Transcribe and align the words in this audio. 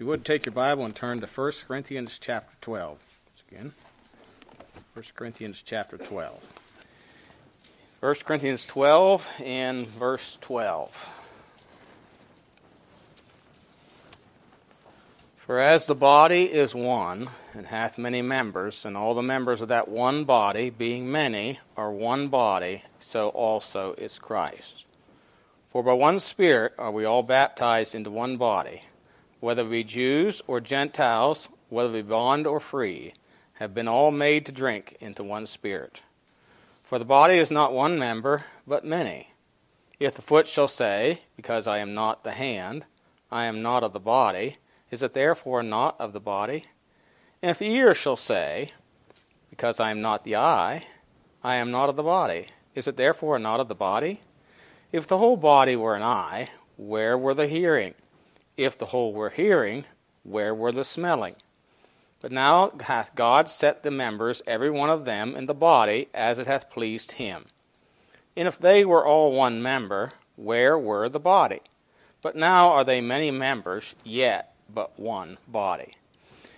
You 0.00 0.06
would 0.06 0.24
take 0.24 0.46
your 0.46 0.54
Bible 0.54 0.86
and 0.86 0.96
turn 0.96 1.20
to 1.20 1.26
1 1.26 1.52
Corinthians 1.68 2.18
chapter 2.18 2.56
12. 2.62 2.98
Once 3.26 3.44
again, 3.50 3.74
1 4.94 5.04
Corinthians 5.14 5.60
chapter 5.60 5.98
12. 5.98 6.42
1 8.00 8.14
Corinthians 8.24 8.64
12 8.64 9.28
and 9.44 9.86
verse 9.88 10.38
12. 10.40 11.06
For 15.36 15.58
as 15.58 15.84
the 15.84 15.94
body 15.94 16.44
is 16.44 16.74
one, 16.74 17.28
and 17.52 17.66
hath 17.66 17.98
many 17.98 18.22
members, 18.22 18.86
and 18.86 18.96
all 18.96 19.12
the 19.12 19.20
members 19.20 19.60
of 19.60 19.68
that 19.68 19.88
one 19.88 20.24
body, 20.24 20.70
being 20.70 21.12
many, 21.12 21.60
are 21.76 21.92
one 21.92 22.28
body, 22.28 22.84
so 23.00 23.28
also 23.28 23.92
is 23.98 24.18
Christ. 24.18 24.86
For 25.66 25.82
by 25.82 25.92
one 25.92 26.20
Spirit 26.20 26.72
are 26.78 26.90
we 26.90 27.04
all 27.04 27.22
baptized 27.22 27.94
into 27.94 28.10
one 28.10 28.38
body, 28.38 28.84
whether 29.40 29.64
we 29.64 29.82
Jews 29.82 30.42
or 30.46 30.60
Gentiles, 30.60 31.48
whether 31.68 31.90
we 31.90 32.02
bond 32.02 32.46
or 32.46 32.60
free, 32.60 33.14
have 33.54 33.74
been 33.74 33.88
all 33.88 34.10
made 34.10 34.46
to 34.46 34.52
drink 34.52 34.96
into 35.00 35.24
one 35.24 35.46
Spirit. 35.46 36.02
For 36.82 36.98
the 36.98 37.04
body 37.04 37.34
is 37.34 37.50
not 37.50 37.72
one 37.72 37.98
member, 37.98 38.44
but 38.66 38.84
many. 38.84 39.32
If 39.98 40.14
the 40.14 40.22
foot 40.22 40.46
shall 40.46 40.68
say, 40.68 41.20
Because 41.36 41.66
I 41.66 41.78
am 41.78 41.94
not 41.94 42.24
the 42.24 42.32
hand, 42.32 42.84
I 43.30 43.44
am 43.44 43.62
not 43.62 43.84
of 43.84 43.92
the 43.92 44.00
body, 44.00 44.58
is 44.90 45.02
it 45.02 45.12
therefore 45.12 45.62
not 45.62 46.00
of 46.00 46.12
the 46.12 46.20
body? 46.20 46.66
And 47.42 47.50
if 47.50 47.58
the 47.58 47.70
ear 47.70 47.94
shall 47.94 48.16
say, 48.16 48.72
Because 49.50 49.78
I 49.78 49.90
am 49.90 50.00
not 50.00 50.24
the 50.24 50.36
eye, 50.36 50.86
I 51.44 51.56
am 51.56 51.70
not 51.70 51.88
of 51.88 51.96
the 51.96 52.02
body, 52.02 52.48
is 52.74 52.88
it 52.88 52.96
therefore 52.96 53.38
not 53.38 53.60
of 53.60 53.68
the 53.68 53.74
body? 53.74 54.20
If 54.90 55.06
the 55.06 55.18
whole 55.18 55.36
body 55.36 55.76
were 55.76 55.94
an 55.94 56.02
eye, 56.02 56.50
where 56.76 57.16
were 57.16 57.34
the 57.34 57.46
hearing? 57.46 57.94
If 58.60 58.76
the 58.76 58.84
whole 58.84 59.14
were 59.14 59.30
hearing, 59.30 59.86
where 60.22 60.54
were 60.54 60.70
the 60.70 60.84
smelling? 60.84 61.36
But 62.20 62.30
now 62.30 62.72
hath 62.78 63.14
God 63.14 63.48
set 63.48 63.82
the 63.82 63.90
members, 63.90 64.42
every 64.46 64.70
one 64.70 64.90
of 64.90 65.06
them, 65.06 65.34
in 65.34 65.46
the 65.46 65.54
body, 65.54 66.08
as 66.12 66.38
it 66.38 66.46
hath 66.46 66.68
pleased 66.68 67.12
him. 67.12 67.46
And 68.36 68.46
if 68.46 68.58
they 68.58 68.84
were 68.84 69.06
all 69.06 69.32
one 69.32 69.62
member, 69.62 70.12
where 70.36 70.78
were 70.78 71.08
the 71.08 71.18
body? 71.18 71.60
But 72.20 72.36
now 72.36 72.68
are 72.68 72.84
they 72.84 73.00
many 73.00 73.30
members, 73.30 73.94
yet 74.04 74.54
but 74.68 75.00
one 75.00 75.38
body. 75.48 75.96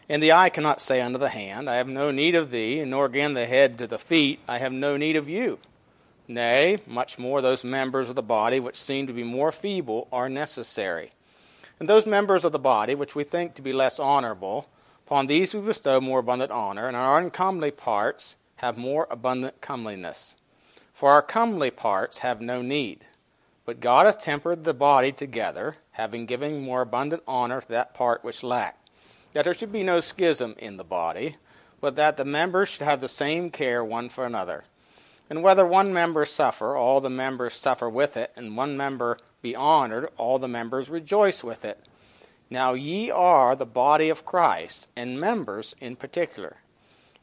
And 0.08 0.20
the 0.20 0.32
eye 0.32 0.48
cannot 0.48 0.82
say 0.82 1.00
unto 1.00 1.18
the 1.18 1.28
hand, 1.28 1.70
I 1.70 1.76
have 1.76 1.86
no 1.86 2.10
need 2.10 2.34
of 2.34 2.50
thee, 2.50 2.84
nor 2.84 3.04
again 3.04 3.34
the 3.34 3.46
head 3.46 3.78
to 3.78 3.86
the 3.86 4.00
feet, 4.00 4.40
I 4.48 4.58
have 4.58 4.72
no 4.72 4.96
need 4.96 5.14
of 5.14 5.28
you. 5.28 5.60
Nay, 6.26 6.80
much 6.84 7.16
more 7.16 7.40
those 7.40 7.64
members 7.64 8.08
of 8.08 8.16
the 8.16 8.24
body 8.24 8.58
which 8.58 8.82
seem 8.82 9.06
to 9.06 9.12
be 9.12 9.22
more 9.22 9.52
feeble 9.52 10.08
are 10.10 10.28
necessary. 10.28 11.12
And 11.80 11.88
those 11.88 12.06
members 12.06 12.44
of 12.44 12.52
the 12.52 12.58
body 12.58 12.94
which 12.94 13.14
we 13.14 13.24
think 13.24 13.54
to 13.54 13.62
be 13.62 13.72
less 13.72 13.98
honorable, 13.98 14.68
upon 15.06 15.26
these 15.26 15.54
we 15.54 15.60
bestow 15.60 16.00
more 16.00 16.20
abundant 16.20 16.50
honor, 16.50 16.86
and 16.86 16.96
our 16.96 17.18
uncomely 17.18 17.70
parts 17.70 18.36
have 18.56 18.78
more 18.78 19.06
abundant 19.10 19.60
comeliness. 19.60 20.36
For 20.92 21.10
our 21.10 21.22
comely 21.22 21.70
parts 21.70 22.18
have 22.18 22.40
no 22.40 22.62
need. 22.62 23.04
But 23.64 23.80
God 23.80 24.06
hath 24.06 24.22
tempered 24.22 24.64
the 24.64 24.74
body 24.74 25.12
together, 25.12 25.76
having 25.92 26.26
given 26.26 26.62
more 26.62 26.82
abundant 26.82 27.22
honor 27.26 27.60
to 27.60 27.68
that 27.68 27.94
part 27.94 28.24
which 28.24 28.42
lacked, 28.42 28.90
that 29.32 29.44
there 29.44 29.54
should 29.54 29.72
be 29.72 29.82
no 29.82 30.00
schism 30.00 30.54
in 30.58 30.76
the 30.76 30.84
body, 30.84 31.36
but 31.80 31.96
that 31.96 32.16
the 32.16 32.24
members 32.24 32.68
should 32.68 32.82
have 32.82 33.00
the 33.00 33.08
same 33.08 33.50
care 33.50 33.84
one 33.84 34.08
for 34.08 34.24
another. 34.24 34.64
And 35.30 35.42
whether 35.42 35.66
one 35.66 35.92
member 35.92 36.24
suffer, 36.24 36.76
all 36.76 37.00
the 37.00 37.10
members 37.10 37.54
suffer 37.54 37.88
with 37.88 38.16
it, 38.16 38.32
and 38.36 38.56
one 38.56 38.76
member 38.76 39.18
be 39.42 39.54
honored, 39.54 40.08
all 40.16 40.38
the 40.38 40.48
members 40.48 40.88
rejoice 40.88 41.44
with 41.44 41.64
it. 41.64 41.84
Now 42.48 42.74
ye 42.74 43.10
are 43.10 43.56
the 43.56 43.66
body 43.66 44.08
of 44.08 44.24
Christ, 44.24 44.88
and 44.96 45.20
members 45.20 45.74
in 45.80 45.96
particular. 45.96 46.58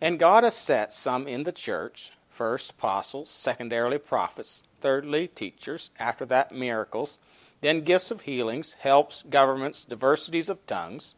And 0.02 0.20
God 0.20 0.44
has 0.44 0.56
set 0.56 0.94
some 0.94 1.28
in 1.28 1.44
the 1.44 1.52
church, 1.52 2.12
first 2.30 2.72
apostles, 2.72 3.30
secondarily 3.30 3.98
prophets, 3.98 4.64
thirdly 4.82 5.28
teachers, 5.28 5.92
after 6.00 6.26
that 6.26 6.52
miracles, 6.52 7.20
then 7.62 7.82
gifts 7.82 8.12
of 8.12 8.22
healings, 8.22 8.74
helps, 8.80 9.24
governments, 9.24 9.84
diversities 9.84 10.50
of 10.50 10.66
tongues. 10.66 11.16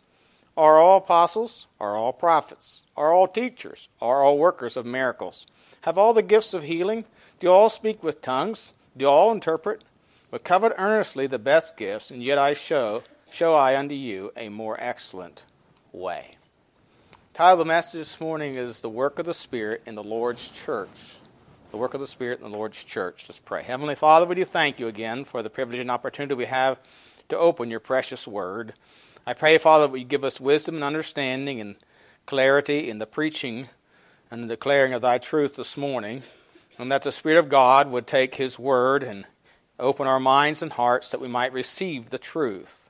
Are 0.57 0.79
all 0.79 0.97
apostles? 0.97 1.67
Are 1.79 1.95
all 1.95 2.11
prophets? 2.11 2.83
Are 2.97 3.13
all 3.13 3.27
teachers? 3.27 3.87
Are 4.01 4.23
all 4.23 4.37
workers 4.37 4.75
of 4.75 4.85
miracles? 4.85 5.45
Have 5.81 5.97
all 5.97 6.13
the 6.13 6.21
gifts 6.21 6.53
of 6.53 6.63
healing? 6.63 7.05
Do 7.39 7.47
all 7.47 7.69
speak 7.69 8.03
with 8.03 8.21
tongues? 8.21 8.73
Do 8.97 9.07
all 9.07 9.31
interpret? 9.31 9.83
But 10.31 10.43
covet 10.43 10.73
earnestly 10.77 11.27
the 11.27 11.37
best 11.37 11.77
gifts, 11.77 12.09
and 12.09 12.23
yet 12.23 12.37
I 12.37 12.53
show 12.53 13.03
show 13.31 13.53
I 13.53 13.77
unto 13.77 13.93
you 13.93 14.31
a 14.35 14.49
more 14.49 14.77
excellent 14.79 15.45
way. 15.91 16.37
The 17.11 17.37
title 17.37 17.53
of 17.53 17.59
the 17.59 17.65
message 17.65 17.99
this 17.99 18.19
morning 18.19 18.55
is 18.55 18.81
The 18.81 18.89
Work 18.89 19.19
of 19.19 19.25
the 19.25 19.33
Spirit 19.33 19.83
in 19.85 19.95
the 19.95 20.03
Lord's 20.03 20.49
Church 20.49 21.19
the 21.71 21.77
work 21.77 21.93
of 21.93 22.01
the 22.01 22.07
Spirit 22.07 22.41
in 22.41 22.51
the 22.51 22.57
Lord's 22.57 22.83
church. 22.83 23.25
Let's 23.27 23.39
pray. 23.39 23.63
Heavenly 23.63 23.95
Father, 23.95 24.25
we 24.25 24.35
do 24.35 24.43
thank 24.43 24.77
you 24.77 24.87
again 24.87 25.23
for 25.23 25.41
the 25.41 25.49
privilege 25.49 25.79
and 25.79 25.89
opportunity 25.89 26.35
we 26.35 26.45
have 26.45 26.77
to 27.29 27.37
open 27.37 27.71
your 27.71 27.79
precious 27.79 28.27
word. 28.27 28.73
I 29.25 29.33
pray, 29.33 29.57
Father, 29.57 29.87
that 29.87 29.97
you 29.97 30.03
give 30.03 30.25
us 30.25 30.41
wisdom 30.41 30.75
and 30.75 30.83
understanding 30.83 31.61
and 31.61 31.77
clarity 32.25 32.89
in 32.89 32.99
the 32.99 33.05
preaching 33.05 33.69
and 34.29 34.43
the 34.43 34.47
declaring 34.47 34.91
of 34.91 35.01
thy 35.01 35.17
truth 35.17 35.55
this 35.55 35.77
morning, 35.77 36.23
and 36.77 36.91
that 36.91 37.03
the 37.03 37.11
Spirit 37.11 37.39
of 37.39 37.47
God 37.47 37.89
would 37.89 38.05
take 38.05 38.35
his 38.35 38.59
word 38.59 39.01
and 39.01 39.25
open 39.81 40.07
our 40.07 40.19
minds 40.19 40.61
and 40.61 40.71
hearts 40.73 41.09
that 41.11 41.19
we 41.19 41.27
might 41.27 41.51
receive 41.51 42.09
the 42.09 42.19
truth. 42.19 42.87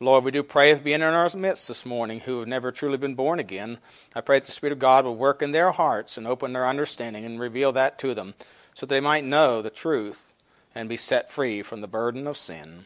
Lord, 0.00 0.22
we 0.22 0.30
do 0.30 0.42
pray 0.42 0.70
as 0.70 0.80
being 0.80 0.96
in 0.96 1.02
our 1.02 1.28
midst 1.34 1.66
this 1.66 1.84
morning 1.84 2.20
who 2.20 2.38
have 2.38 2.48
never 2.48 2.70
truly 2.70 2.98
been 2.98 3.14
born 3.14 3.40
again. 3.40 3.78
I 4.14 4.20
pray 4.20 4.38
that 4.38 4.46
the 4.46 4.52
Spirit 4.52 4.72
of 4.72 4.78
God 4.78 5.04
will 5.04 5.16
work 5.16 5.42
in 5.42 5.52
their 5.52 5.72
hearts 5.72 6.16
and 6.16 6.26
open 6.26 6.52
their 6.52 6.68
understanding 6.68 7.24
and 7.24 7.40
reveal 7.40 7.72
that 7.72 7.98
to 8.00 8.14
them 8.14 8.34
so 8.74 8.86
that 8.86 8.94
they 8.94 9.00
might 9.00 9.24
know 9.24 9.60
the 9.60 9.70
truth 9.70 10.32
and 10.74 10.88
be 10.88 10.96
set 10.96 11.32
free 11.32 11.62
from 11.62 11.80
the 11.80 11.88
burden 11.88 12.28
of 12.28 12.36
sin. 12.36 12.84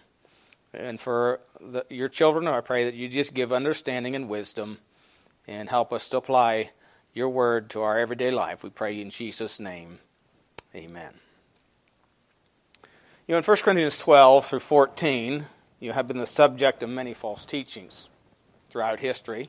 And 0.73 0.99
for 0.99 1.41
the, 1.61 1.85
your 1.91 2.09
children, 2.09 2.47
I 2.47 2.63
pray 2.63 2.85
that 2.85 2.95
you 2.95 3.09
just 3.09 3.35
give 3.35 3.53
understanding 3.53 4.17
and 4.17 4.29
wisdom 4.29 4.79
and 5.47 5.69
help 5.69 5.93
us 5.93 6.09
to 6.09 6.17
apply 6.17 6.71
your 7.13 7.29
word 7.29 7.69
to 7.71 7.83
our 7.83 7.99
everyday 7.99 8.31
life. 8.31 8.63
We 8.63 8.71
pray 8.71 8.99
in 8.99 9.11
Jesus' 9.11 9.61
name. 9.61 9.99
Amen. 10.75 11.13
You 13.33 13.37
know, 13.37 13.39
in 13.39 13.45
1 13.45 13.57
Corinthians 13.65 13.99
12 13.99 14.45
through 14.45 14.59
14, 14.59 15.47
you 15.81 15.93
have 15.93 16.07
been 16.07 16.19
the 16.19 16.27
subject 16.27 16.83
of 16.83 16.91
many 16.91 17.15
false 17.15 17.47
teachings 17.47 18.11
throughout 18.69 19.01
history. 19.01 19.49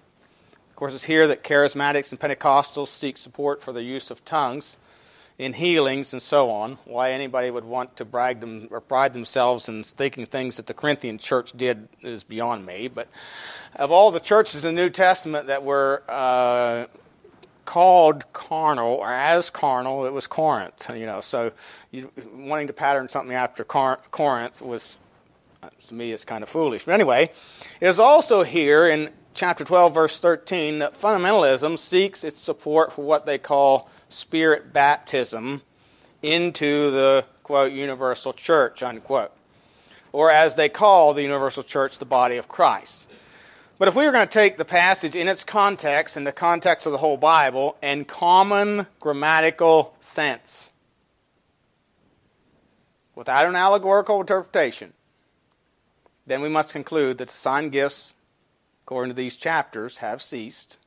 Of 0.69 0.75
course, 0.77 0.93
it's 0.93 1.03
here 1.03 1.27
that 1.27 1.43
charismatics 1.43 2.09
and 2.09 2.17
Pentecostals 2.17 2.87
seek 2.87 3.17
support 3.17 3.61
for 3.61 3.73
the 3.73 3.83
use 3.83 4.09
of 4.09 4.23
tongues 4.23 4.77
in 5.37 5.51
healings 5.51 6.13
and 6.13 6.21
so 6.21 6.49
on. 6.49 6.77
Why 6.85 7.11
anybody 7.11 7.51
would 7.51 7.65
want 7.65 7.97
to 7.97 8.05
brag 8.05 8.39
them 8.39 8.69
or 8.71 8.79
pride 8.79 9.11
themselves 9.11 9.67
in 9.67 9.83
thinking 9.83 10.27
things 10.27 10.55
that 10.55 10.67
the 10.67 10.73
Corinthian 10.73 11.17
church 11.17 11.51
did 11.51 11.89
is 11.99 12.23
beyond 12.23 12.65
me. 12.65 12.87
But 12.87 13.09
of 13.75 13.91
all 13.91 14.11
the 14.11 14.21
churches 14.21 14.63
in 14.63 14.75
the 14.75 14.81
New 14.81 14.91
Testament 14.91 15.47
that 15.47 15.65
were 15.65 16.03
uh, 16.07 16.85
called 17.65 18.31
carnal 18.33 18.95
or 18.95 19.11
as 19.11 19.49
carnal, 19.49 20.05
it 20.05 20.13
was 20.13 20.27
Corinth. 20.27 20.89
You 20.93 21.05
know, 21.05 21.21
so 21.21 21.51
you, 21.91 22.11
wanting 22.33 22.67
to 22.67 22.73
pattern 22.73 23.09
something 23.09 23.35
after 23.35 23.63
Corinth 23.63 24.61
was 24.61 24.99
uh, 25.63 25.69
to 25.87 25.93
me, 25.93 26.11
is 26.11 26.25
kind 26.25 26.43
of 26.43 26.49
foolish. 26.49 26.83
But 26.83 26.93
anyway, 26.93 27.31
it 27.79 27.87
is 27.87 27.97
also 27.97 28.43
here 28.43 28.85
in 28.85 29.09
chapter 29.33 29.63
12, 29.63 29.93
verse 29.93 30.19
13, 30.19 30.79
that 30.79 30.93
fundamentalism 30.93 31.79
seeks 31.79 32.23
its 32.23 32.41
support 32.41 32.91
for 32.91 33.05
what 33.05 33.25
they 33.25 33.37
call 33.37 33.89
spirit 34.09 34.73
baptism 34.73 35.61
into 36.21 36.91
the, 36.91 37.25
quote, 37.43 37.71
universal 37.71 38.33
church, 38.33 38.83
unquote. 38.83 39.31
Or 40.11 40.29
as 40.29 40.55
they 40.55 40.67
call 40.67 41.13
the 41.13 41.23
universal 41.23 41.63
church, 41.63 41.97
the 41.97 42.05
body 42.05 42.35
of 42.35 42.47
Christ. 42.49 43.09
But 43.79 43.87
if 43.87 43.95
we 43.95 44.05
were 44.05 44.11
going 44.11 44.27
to 44.27 44.33
take 44.33 44.57
the 44.57 44.65
passage 44.65 45.15
in 45.15 45.27
its 45.27 45.43
context, 45.43 46.15
in 46.15 46.23
the 46.23 46.31
context 46.31 46.85
of 46.85 46.91
the 46.91 46.99
whole 46.99 47.17
Bible, 47.17 47.75
in 47.81 48.05
common 48.05 48.87
grammatical 48.99 49.95
sense, 49.99 50.69
without 53.15 53.45
an 53.45 53.55
allegorical 53.55 54.21
interpretation, 54.21 54.93
then 56.25 56.41
we 56.41 56.49
must 56.49 56.71
conclude 56.71 57.17
that 57.17 57.27
the 57.27 57.33
sign 57.33 57.69
gifts, 57.69 58.13
according 58.83 59.09
to 59.09 59.15
these 59.15 59.37
chapters, 59.37 59.97
have 59.97 60.21
ceased, 60.21 60.77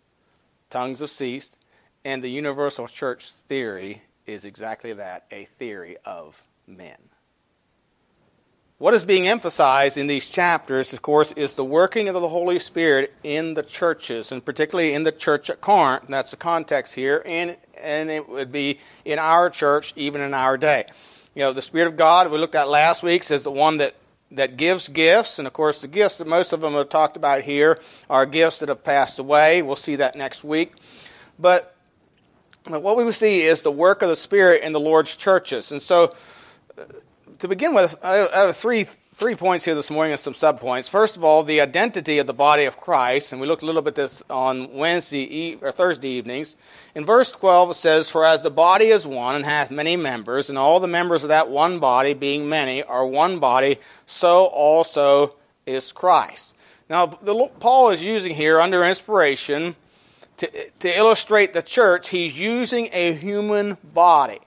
tongues 0.71 1.01
have 1.01 1.11
ceased, 1.11 1.57
and 2.05 2.23
the 2.23 2.31
universal 2.31 2.87
church 2.87 3.31
theory 3.31 4.03
is 4.27 4.45
exactly 4.45 4.93
that 4.93 5.25
a 5.31 5.45
theory 5.59 5.97
of 6.05 6.43
men. 6.67 6.97
What 8.79 8.93
is 8.93 9.07
being 9.07 9.27
emphasized 9.27 9.97
in 9.97 10.07
these 10.07 10.29
chapters, 10.29 10.93
of 10.93 11.01
course, 11.01 11.33
is 11.33 11.55
the 11.55 11.65
working 11.65 12.09
of 12.09 12.15
the 12.15 12.29
Holy 12.29 12.59
Spirit 12.59 13.15
in 13.25 13.55
the 13.55 13.63
churches, 13.63 14.31
and 14.31 14.45
particularly 14.45 14.93
in 14.93 15.05
the 15.05 15.13
church 15.13 15.49
at 15.49 15.63
Corinth. 15.63 16.05
And 16.05 16.13
that's 16.13 16.33
the 16.33 16.37
context 16.37 16.95
here, 16.95 17.23
and, 17.25 17.57
and 17.81 18.11
it 18.11 18.29
would 18.29 18.53
be 18.53 18.79
in 19.07 19.19
our 19.19 19.49
church, 19.49 19.95
even 19.97 20.21
in 20.21 20.35
our 20.35 20.59
day. 20.59 20.85
You 21.35 21.41
know, 21.41 21.55
the 21.55 21.63
Spirit 21.63 21.89
of 21.89 21.97
God, 21.97 22.31
we 22.31 22.37
looked 22.37 22.55
at 22.55 22.69
last 22.69 23.03
week, 23.03 23.23
says 23.23 23.45
the 23.45 23.51
one 23.51 23.79
that 23.79 23.95
that 24.33 24.57
gives 24.57 24.89
gifts, 24.89 25.39
and 25.39 25.47
of 25.47 25.55
course, 25.55 25.81
the 25.81 25.89
gifts 25.89 26.19
that 26.19 26.27
most 26.27 26.53
of 26.53 26.61
them 26.61 26.75
have 26.75 26.89
talked 26.89 27.17
about 27.17 27.43
here 27.43 27.79
are 28.11 28.27
gifts 28.27 28.59
that 28.59 28.69
have 28.69 28.83
passed 28.83 29.19
away. 29.19 29.63
We'll 29.63 29.77
see 29.77 29.97
that 29.97 30.17
next 30.17 30.45
week. 30.45 30.75
But 31.39 31.75
but 32.65 32.83
what 32.83 32.99
we 32.99 33.11
see 33.13 33.43
is 33.43 33.63
the 33.63 33.71
work 33.71 34.03
of 34.03 34.11
the 34.11 34.17
Spirit 34.17 34.63
in 34.63 34.73
the 34.73 34.81
Lord's 34.81 35.17
churches. 35.17 35.73
And 35.73 35.81
so, 35.81 36.15
to 37.39 37.49
begin 37.49 37.75
with, 37.75 37.97
I 38.03 38.29
have 38.33 38.57
three 38.57 38.87
three 39.15 39.35
points 39.35 39.65
here 39.65 39.75
this 39.75 39.89
morning 39.89 40.13
and 40.13 40.21
some 40.21 40.35
subpoints. 40.35 40.91
First 40.91 41.17
of 41.17 41.25
all, 41.25 41.43
the 41.43 41.63
identity 41.63 42.19
of 42.19 42.27
the 42.27 42.35
body 42.35 42.65
of 42.67 42.77
Christ, 42.77 43.33
and 43.33 43.41
we 43.41 43.47
looked 43.47 43.63
a 43.63 43.67
little 43.67 43.81
bit 43.81 43.95
this 43.95 44.23
on 44.29 44.75
Wednesday 44.75 45.57
or 45.63 45.73
Thursday 45.73 46.09
evenings. 46.11 46.55
In 46.95 47.07
verse 47.07 47.33
12 47.33 47.71
it 47.71 47.75
says, 47.75 48.11
"For 48.11 48.27
as 48.27 48.43
the 48.43 48.51
body 48.51 48.89
is 48.89 49.07
one 49.07 49.35
and 49.35 49.47
hath 49.47 49.71
many 49.71 49.97
members, 49.97 50.51
and 50.51 50.59
all 50.59 50.81
the 50.81 50.87
members 50.87 51.23
of 51.23 51.31
that 51.31 51.49
one 51.49 51.79
body, 51.79 52.13
being 52.13 52.47
many, 52.47 52.83
are 52.83 53.07
one 53.07 53.39
body, 53.39 53.79
so 54.07 54.47
also 54.47 55.35
is 55.65 55.93
Christ." 55.93 56.55
Now, 56.91 57.07
the, 57.07 57.51
Paul 57.59 57.91
is 57.91 58.03
using 58.03 58.35
here 58.35 58.61
under 58.61 58.85
inspiration 58.85 59.77
to, 60.37 60.51
to 60.81 60.97
illustrate 60.97 61.55
the 61.55 61.63
church. 61.63 62.11
He's 62.11 62.39
using 62.39 62.91
a 62.93 63.15
human 63.15 63.79
body. 63.83 64.41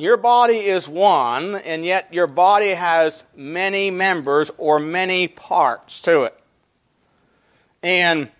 Your 0.00 0.16
body 0.16 0.56
is 0.56 0.88
one, 0.88 1.56
and 1.56 1.84
yet 1.84 2.08
your 2.10 2.26
body 2.26 2.70
has 2.70 3.22
many 3.36 3.90
members 3.90 4.50
or 4.56 4.78
many 4.78 5.28
parts 5.28 6.00
to 6.00 6.22
it. 6.22 6.40
And, 7.82 8.30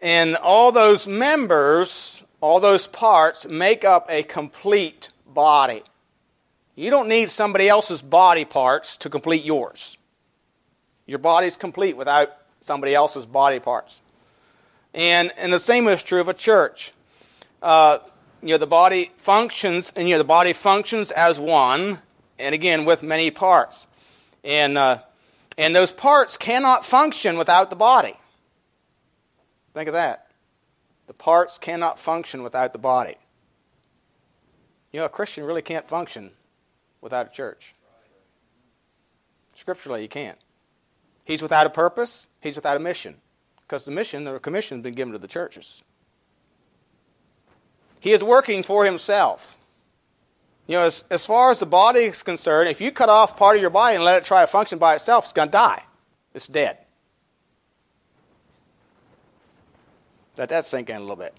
and 0.00 0.36
all 0.36 0.70
those 0.70 1.08
members, 1.08 2.22
all 2.40 2.60
those 2.60 2.86
parts, 2.86 3.44
make 3.44 3.84
up 3.84 4.06
a 4.08 4.22
complete 4.22 5.08
body. 5.26 5.82
You 6.76 6.90
don't 6.90 7.08
need 7.08 7.28
somebody 7.28 7.68
else's 7.68 8.00
body 8.00 8.44
parts 8.44 8.96
to 8.98 9.10
complete 9.10 9.44
yours. 9.44 9.98
Your 11.06 11.18
body's 11.18 11.56
complete 11.56 11.96
without 11.96 12.28
somebody 12.60 12.94
else's 12.94 13.26
body 13.26 13.58
parts. 13.58 14.00
And, 14.94 15.32
and 15.38 15.52
the 15.52 15.58
same 15.58 15.88
is 15.88 16.04
true 16.04 16.20
of 16.20 16.28
a 16.28 16.34
church. 16.34 16.92
Uh, 17.60 17.98
you 18.44 18.50
know, 18.50 18.58
the 18.58 18.66
body 18.66 19.10
functions, 19.16 19.90
and 19.96 20.06
you 20.06 20.14
know, 20.14 20.18
the 20.18 20.24
body 20.24 20.52
functions 20.52 21.10
as 21.10 21.40
one, 21.40 21.98
and 22.38 22.54
again, 22.54 22.84
with 22.84 23.02
many 23.02 23.30
parts. 23.30 23.86
And, 24.44 24.76
uh, 24.76 24.98
and 25.56 25.74
those 25.74 25.92
parts 25.92 26.36
cannot 26.36 26.84
function 26.84 27.38
without 27.38 27.70
the 27.70 27.76
body. 27.76 28.12
Think 29.72 29.88
of 29.88 29.94
that. 29.94 30.30
The 31.06 31.14
parts 31.14 31.56
cannot 31.56 31.98
function 31.98 32.42
without 32.42 32.74
the 32.74 32.78
body. 32.78 33.16
You 34.92 35.00
know, 35.00 35.06
a 35.06 35.08
Christian 35.08 35.44
really 35.44 35.62
can't 35.62 35.88
function 35.88 36.30
without 37.00 37.28
a 37.28 37.30
church. 37.30 37.74
Scripturally, 39.54 40.02
you 40.02 40.08
can't. 40.08 40.38
He's 41.24 41.40
without 41.40 41.66
a 41.66 41.70
purpose, 41.70 42.26
he's 42.42 42.56
without 42.56 42.76
a 42.76 42.80
mission. 42.80 43.16
Because 43.62 43.86
the 43.86 43.90
mission 43.90 44.28
or 44.28 44.38
commission 44.38 44.78
has 44.78 44.82
been 44.82 44.94
given 44.94 45.12
to 45.12 45.18
the 45.18 45.28
churches. 45.28 45.82
He 48.04 48.12
is 48.12 48.22
working 48.22 48.62
for 48.62 48.84
himself. 48.84 49.56
You 50.66 50.74
know, 50.74 50.82
as, 50.82 51.04
as 51.10 51.24
far 51.24 51.50
as 51.50 51.58
the 51.58 51.64
body 51.64 52.00
is 52.00 52.22
concerned, 52.22 52.68
if 52.68 52.78
you 52.78 52.92
cut 52.92 53.08
off 53.08 53.34
part 53.34 53.56
of 53.56 53.62
your 53.62 53.70
body 53.70 53.94
and 53.94 54.04
let 54.04 54.18
it 54.18 54.24
try 54.24 54.42
to 54.42 54.46
function 54.46 54.78
by 54.78 54.96
itself, 54.96 55.24
it's 55.24 55.32
going 55.32 55.48
to 55.48 55.52
die. 55.52 55.82
It's 56.34 56.46
dead. 56.46 56.76
Let 60.36 60.50
that 60.50 60.66
sink 60.66 60.90
in 60.90 60.96
a 60.96 61.00
little 61.00 61.16
bit. 61.16 61.32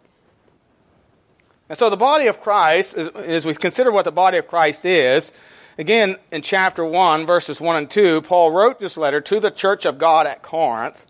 And 1.69 1.77
so 1.77 1.91
the 1.91 1.97
body 1.97 2.25
of 2.25 2.41
Christ, 2.41 2.97
as 2.97 3.45
we 3.45 3.53
consider 3.53 3.91
what 3.91 4.05
the 4.05 4.11
body 4.11 4.39
of 4.39 4.47
Christ 4.47 4.85
is, 4.85 5.31
again, 5.77 6.15
in 6.31 6.41
chapter 6.41 6.83
1, 6.83 7.27
verses 7.27 7.61
1 7.61 7.75
and 7.75 7.91
2, 7.91 8.23
Paul 8.23 8.49
wrote 8.49 8.79
this 8.79 8.97
letter 8.97 9.21
to 9.21 9.39
the 9.39 9.51
church 9.51 9.85
of 9.85 9.99
God 9.99 10.25
at 10.25 10.41
Corinth. 10.41 11.05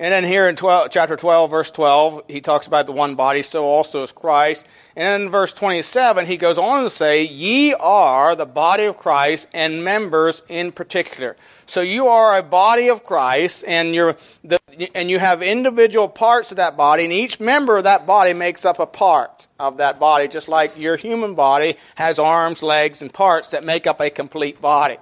And 0.00 0.12
then 0.12 0.22
here 0.22 0.48
in 0.48 0.54
12, 0.54 0.90
chapter 0.92 1.16
12, 1.16 1.50
verse 1.50 1.72
12, 1.72 2.22
he 2.28 2.40
talks 2.40 2.68
about 2.68 2.86
the 2.86 2.92
one 2.92 3.16
body, 3.16 3.42
so 3.42 3.64
also 3.64 4.04
is 4.04 4.12
Christ. 4.12 4.64
And 4.94 5.24
in 5.24 5.30
verse 5.30 5.52
27, 5.52 6.24
he 6.26 6.36
goes 6.36 6.56
on 6.56 6.84
to 6.84 6.90
say, 6.90 7.24
Ye 7.24 7.74
are 7.74 8.36
the 8.36 8.46
body 8.46 8.84
of 8.84 8.96
Christ 8.96 9.48
and 9.52 9.82
members 9.82 10.44
in 10.48 10.70
particular. 10.70 11.36
So 11.66 11.80
you 11.80 12.06
are 12.06 12.38
a 12.38 12.44
body 12.44 12.88
of 12.88 13.02
Christ, 13.02 13.64
and, 13.66 13.92
you're 13.92 14.16
the, 14.44 14.60
and 14.94 15.10
you 15.10 15.18
have 15.18 15.42
individual 15.42 16.08
parts 16.08 16.52
of 16.52 16.58
that 16.58 16.76
body, 16.76 17.02
and 17.02 17.12
each 17.12 17.40
member 17.40 17.76
of 17.76 17.84
that 17.84 18.06
body 18.06 18.32
makes 18.34 18.64
up 18.64 18.78
a 18.78 18.86
part 18.86 19.48
of 19.58 19.78
that 19.78 19.98
body, 19.98 20.28
just 20.28 20.46
like 20.46 20.78
your 20.78 20.96
human 20.96 21.34
body 21.34 21.76
has 21.96 22.20
arms, 22.20 22.62
legs, 22.62 23.02
and 23.02 23.12
parts 23.12 23.48
that 23.48 23.64
make 23.64 23.84
up 23.84 24.00
a 24.00 24.10
complete 24.10 24.62
body. 24.62 24.98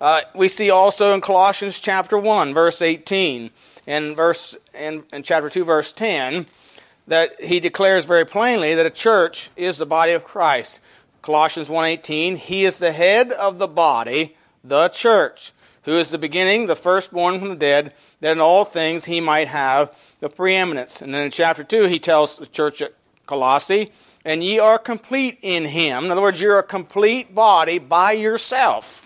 Uh, 0.00 0.20
we 0.34 0.48
see 0.48 0.70
also 0.70 1.14
in 1.14 1.20
Colossians 1.20 1.80
chapter 1.80 2.18
1, 2.18 2.52
verse 2.52 2.82
18, 2.82 3.50
and 3.86 4.16
verse 4.16 4.56
in, 4.78 5.04
in 5.12 5.22
chapter 5.22 5.48
2, 5.48 5.64
verse 5.64 5.92
10, 5.92 6.46
that 7.06 7.40
he 7.40 7.60
declares 7.60 8.04
very 8.04 8.24
plainly 8.24 8.74
that 8.74 8.86
a 8.86 8.90
church 8.90 9.50
is 9.56 9.78
the 9.78 9.86
body 9.86 10.12
of 10.12 10.24
Christ. 10.24 10.80
Colossians 11.22 11.68
1:18, 11.68 12.36
he 12.36 12.64
is 12.64 12.78
the 12.78 12.92
head 12.92 13.32
of 13.32 13.58
the 13.58 13.68
body, 13.68 14.36
the 14.62 14.88
church, 14.88 15.52
who 15.82 15.92
is 15.92 16.10
the 16.10 16.18
beginning, 16.18 16.66
the 16.66 16.76
firstborn 16.76 17.38
from 17.38 17.48
the 17.48 17.56
dead, 17.56 17.92
that 18.20 18.32
in 18.32 18.40
all 18.40 18.64
things 18.64 19.04
he 19.04 19.20
might 19.20 19.48
have 19.48 19.96
the 20.20 20.28
preeminence. 20.28 21.00
And 21.00 21.14
then 21.14 21.24
in 21.24 21.30
chapter 21.30 21.62
2, 21.62 21.84
he 21.84 21.98
tells 21.98 22.38
the 22.38 22.46
church 22.46 22.80
at 22.80 22.94
Colossae, 23.26 23.92
and 24.24 24.42
ye 24.42 24.58
are 24.58 24.78
complete 24.78 25.38
in 25.42 25.64
him. 25.64 26.04
In 26.04 26.10
other 26.10 26.22
words, 26.22 26.40
you're 26.40 26.58
a 26.58 26.64
complete 26.64 27.34
body 27.34 27.78
by 27.78 28.12
yourself. 28.12 29.05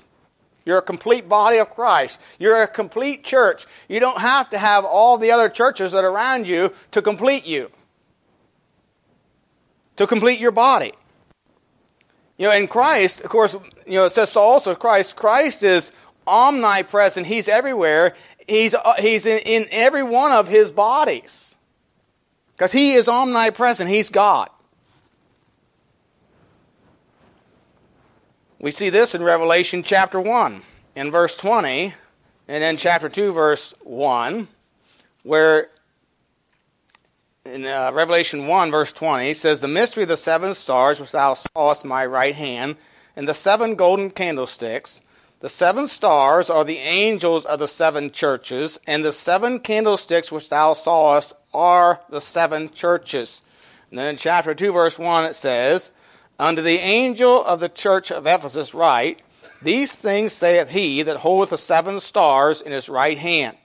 You're 0.65 0.79
a 0.79 0.83
complete 0.83 1.29
body 1.29 1.59
of 1.59 1.71
Christ. 1.71 2.21
You're 2.39 2.63
a 2.63 2.69
complete 2.69 3.25
church. 3.25 3.67
You 3.89 4.01
don't 4.01 4.19
have 4.21 4.51
to 4.51 4.59
have 4.59 4.85
all 4.85 5.19
the 5.19 5.33
other 5.33 5.49
churches 5.49 5.93
that 5.93 6.05
are 6.05 6.11
around 6.11 6.47
you 6.47 6.73
to 6.91 7.03
complete 7.03 7.47
you, 7.47 7.71
to 9.97 10.07
complete 10.07 10.41
your 10.41 10.53
body. 10.53 10.93
You 12.37 12.47
know, 12.47 12.53
in 12.53 12.69
Christ, 12.69 13.21
of 13.21 13.31
course, 13.31 13.55
you 13.87 13.95
know, 13.95 14.07
it 14.07 14.11
says 14.11 14.31
so 14.31 14.41
also 14.41 14.75
Christ. 14.75 15.17
Christ 15.17 15.63
is 15.63 15.93
omnipresent. 16.27 17.27
He's 17.27 17.49
everywhere. 17.49 18.15
He's, 18.47 18.75
uh, 18.75 18.95
he's 18.99 19.27
in, 19.27 19.41
in 19.45 19.67
every 19.71 20.03
one 20.03 20.33
of 20.33 20.49
his 20.49 20.73
bodies. 20.73 21.55
Because 22.57 22.73
he 22.73 22.93
is 22.93 23.09
omnipresent. 23.09 23.91
He's 23.91 24.11
God. 24.11 24.49
We 28.63 28.73
see 28.73 28.91
this 28.91 29.15
in 29.15 29.23
Revelation 29.23 29.83
chapter 29.83 30.21
1 30.21 30.61
in 30.95 31.11
verse 31.11 31.35
20, 31.35 31.95
and 32.47 32.63
then 32.63 32.77
chapter 32.77 33.09
2, 33.09 33.33
verse 33.33 33.73
1, 33.85 34.49
where 35.23 35.71
in 37.47 37.65
uh, 37.65 37.91
Revelation 37.95 38.47
1, 38.47 38.71
verse 38.71 38.93
20, 38.93 39.33
says, 39.33 39.63
The 39.63 39.69
mystery 39.69 40.03
of 40.03 40.11
the 40.11 40.19
seven 40.19 40.53
stars 40.53 41.01
which 41.01 41.13
thou 41.13 41.33
sawest 41.33 41.87
my 41.87 42.05
right 42.05 42.35
hand, 42.35 42.77
and 43.17 43.27
the 43.27 43.33
seven 43.33 43.77
golden 43.77 44.11
candlesticks. 44.11 45.01
The 45.41 45.49
seven 45.49 45.87
stars 45.87 46.51
are 46.51 46.63
the 46.63 46.77
angels 46.77 47.47
of 47.47 47.61
the 47.61 47.67
seven 47.67 48.11
churches, 48.11 48.79
and 48.87 49.03
the 49.03 49.13
seven 49.13 49.61
candlesticks 49.61 50.31
which 50.31 50.51
thou 50.51 50.75
sawest 50.75 51.33
are 51.55 52.01
the 52.11 52.21
seven 52.21 52.69
churches. 52.69 53.41
And 53.89 53.99
then 53.99 54.09
in 54.09 54.17
chapter 54.17 54.55
2, 54.55 54.71
verse 54.71 54.99
1, 54.99 55.25
it 55.25 55.35
says, 55.35 55.93
Unto 56.41 56.63
the 56.63 56.79
angel 56.79 57.45
of 57.45 57.61
the 57.61 57.69
church 57.69 58.11
of 58.11 58.27
Ephesus 58.27 58.73
write, 58.73 59.21
These 59.61 59.99
things 59.99 60.33
saith 60.33 60.71
he 60.71 61.03
that 61.03 61.19
holdeth 61.19 61.51
the 61.51 61.59
seven 61.59 62.01
stars 62.01 62.63
in 62.63 62.73
his 62.73 62.89
right 62.89 63.19
hand, 63.19 63.59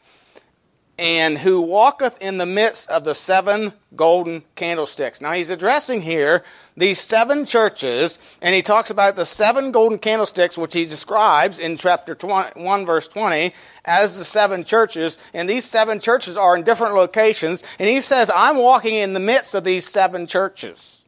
and 0.99 1.37
who 1.37 1.61
walketh 1.61 2.21
in 2.21 2.37
the 2.37 2.45
midst 2.45 2.89
of 2.89 3.05
the 3.05 3.15
seven 3.15 3.71
golden 3.95 4.43
candlesticks. 4.55 5.21
Now 5.21 5.31
he's 5.31 5.49
addressing 5.49 6.01
here 6.01 6.43
these 6.75 6.99
seven 6.99 7.45
churches, 7.45 8.19
and 8.41 8.53
he 8.53 8.61
talks 8.61 8.89
about 8.89 9.15
the 9.15 9.23
seven 9.23 9.71
golden 9.71 9.97
candlesticks, 9.97 10.57
which 10.57 10.73
he 10.73 10.83
describes 10.83 11.59
in 11.59 11.77
chapter 11.77 12.13
20, 12.13 12.61
1, 12.61 12.85
verse 12.85 13.07
20, 13.07 13.53
as 13.85 14.17
the 14.17 14.25
seven 14.25 14.65
churches. 14.65 15.17
And 15.33 15.49
these 15.49 15.63
seven 15.63 16.01
churches 16.01 16.35
are 16.35 16.57
in 16.57 16.65
different 16.65 16.95
locations, 16.95 17.63
and 17.79 17.87
he 17.87 18.01
says, 18.01 18.29
I'm 18.35 18.57
walking 18.57 18.95
in 18.95 19.13
the 19.13 19.21
midst 19.21 19.55
of 19.55 19.63
these 19.63 19.87
seven 19.87 20.27
churches. 20.27 21.04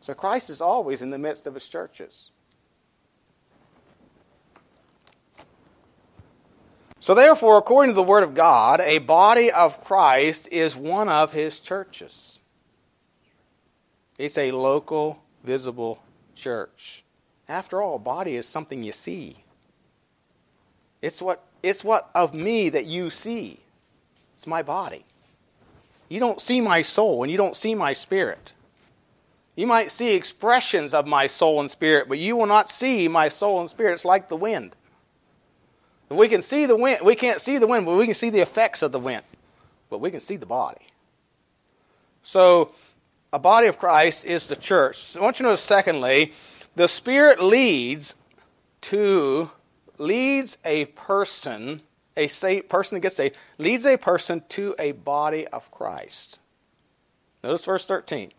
So 0.00 0.14
Christ 0.14 0.50
is 0.50 0.60
always 0.60 1.02
in 1.02 1.10
the 1.10 1.18
midst 1.18 1.46
of 1.46 1.54
his 1.54 1.68
churches. 1.68 2.30
So, 7.02 7.14
therefore, 7.14 7.56
according 7.56 7.92
to 7.92 7.96
the 7.96 8.02
Word 8.02 8.22
of 8.22 8.34
God, 8.34 8.80
a 8.80 8.98
body 8.98 9.50
of 9.50 9.82
Christ 9.82 10.48
is 10.52 10.76
one 10.76 11.08
of 11.08 11.32
his 11.32 11.58
churches. 11.58 12.38
It's 14.18 14.36
a 14.36 14.52
local, 14.52 15.22
visible 15.42 16.02
church. 16.34 17.04
After 17.48 17.80
all, 17.80 17.98
body 17.98 18.36
is 18.36 18.46
something 18.46 18.82
you 18.82 18.92
see. 18.92 19.38
It's 21.00 21.22
what, 21.22 21.42
it's 21.62 21.82
what 21.82 22.10
of 22.14 22.34
me 22.34 22.68
that 22.68 22.84
you 22.84 23.08
see. 23.08 23.60
It's 24.34 24.46
my 24.46 24.62
body. 24.62 25.04
You 26.10 26.20
don't 26.20 26.40
see 26.40 26.60
my 26.60 26.82
soul 26.82 27.22
and 27.22 27.32
you 27.32 27.38
don't 27.38 27.56
see 27.56 27.74
my 27.74 27.94
spirit. 27.94 28.52
You 29.60 29.66
might 29.66 29.90
see 29.90 30.14
expressions 30.14 30.94
of 30.94 31.06
my 31.06 31.26
soul 31.26 31.60
and 31.60 31.70
spirit, 31.70 32.08
but 32.08 32.18
you 32.18 32.34
will 32.34 32.46
not 32.46 32.70
see 32.70 33.08
my 33.08 33.28
soul 33.28 33.60
and 33.60 33.68
spirit. 33.68 33.92
It's 33.92 34.06
like 34.06 34.30
the 34.30 34.36
wind. 34.36 34.74
If 36.08 36.16
we 36.16 36.28
can 36.28 36.40
see 36.40 36.64
the 36.64 36.76
wind, 36.76 37.00
we 37.04 37.14
can't 37.14 37.42
see 37.42 37.58
the 37.58 37.66
wind, 37.66 37.84
but 37.84 37.94
we 37.94 38.06
can 38.06 38.14
see 38.14 38.30
the 38.30 38.40
effects 38.40 38.80
of 38.80 38.90
the 38.90 38.98
wind. 38.98 39.22
But 39.90 40.00
we 40.00 40.10
can 40.10 40.20
see 40.20 40.36
the 40.36 40.46
body. 40.46 40.80
So, 42.22 42.72
a 43.34 43.38
body 43.38 43.66
of 43.66 43.78
Christ 43.78 44.24
is 44.24 44.48
the 44.48 44.56
church. 44.56 44.96
So 44.96 45.20
I 45.20 45.24
want 45.24 45.38
you 45.38 45.44
to 45.44 45.50
know, 45.50 45.56
secondly, 45.56 46.32
the 46.74 46.88
Spirit 46.88 47.42
leads 47.42 48.14
to 48.80 49.50
leads 49.98 50.56
a 50.64 50.86
person, 50.86 51.82
a 52.16 52.28
say, 52.28 52.62
person 52.62 52.96
that 52.96 53.00
gets 53.00 53.16
saved, 53.16 53.36
leads 53.58 53.84
a 53.84 53.98
person 53.98 54.42
to 54.48 54.74
a 54.78 54.92
body 54.92 55.46
of 55.48 55.70
Christ. 55.70 56.40
Notice 57.44 57.66
verse 57.66 57.84
13. 57.84 58.32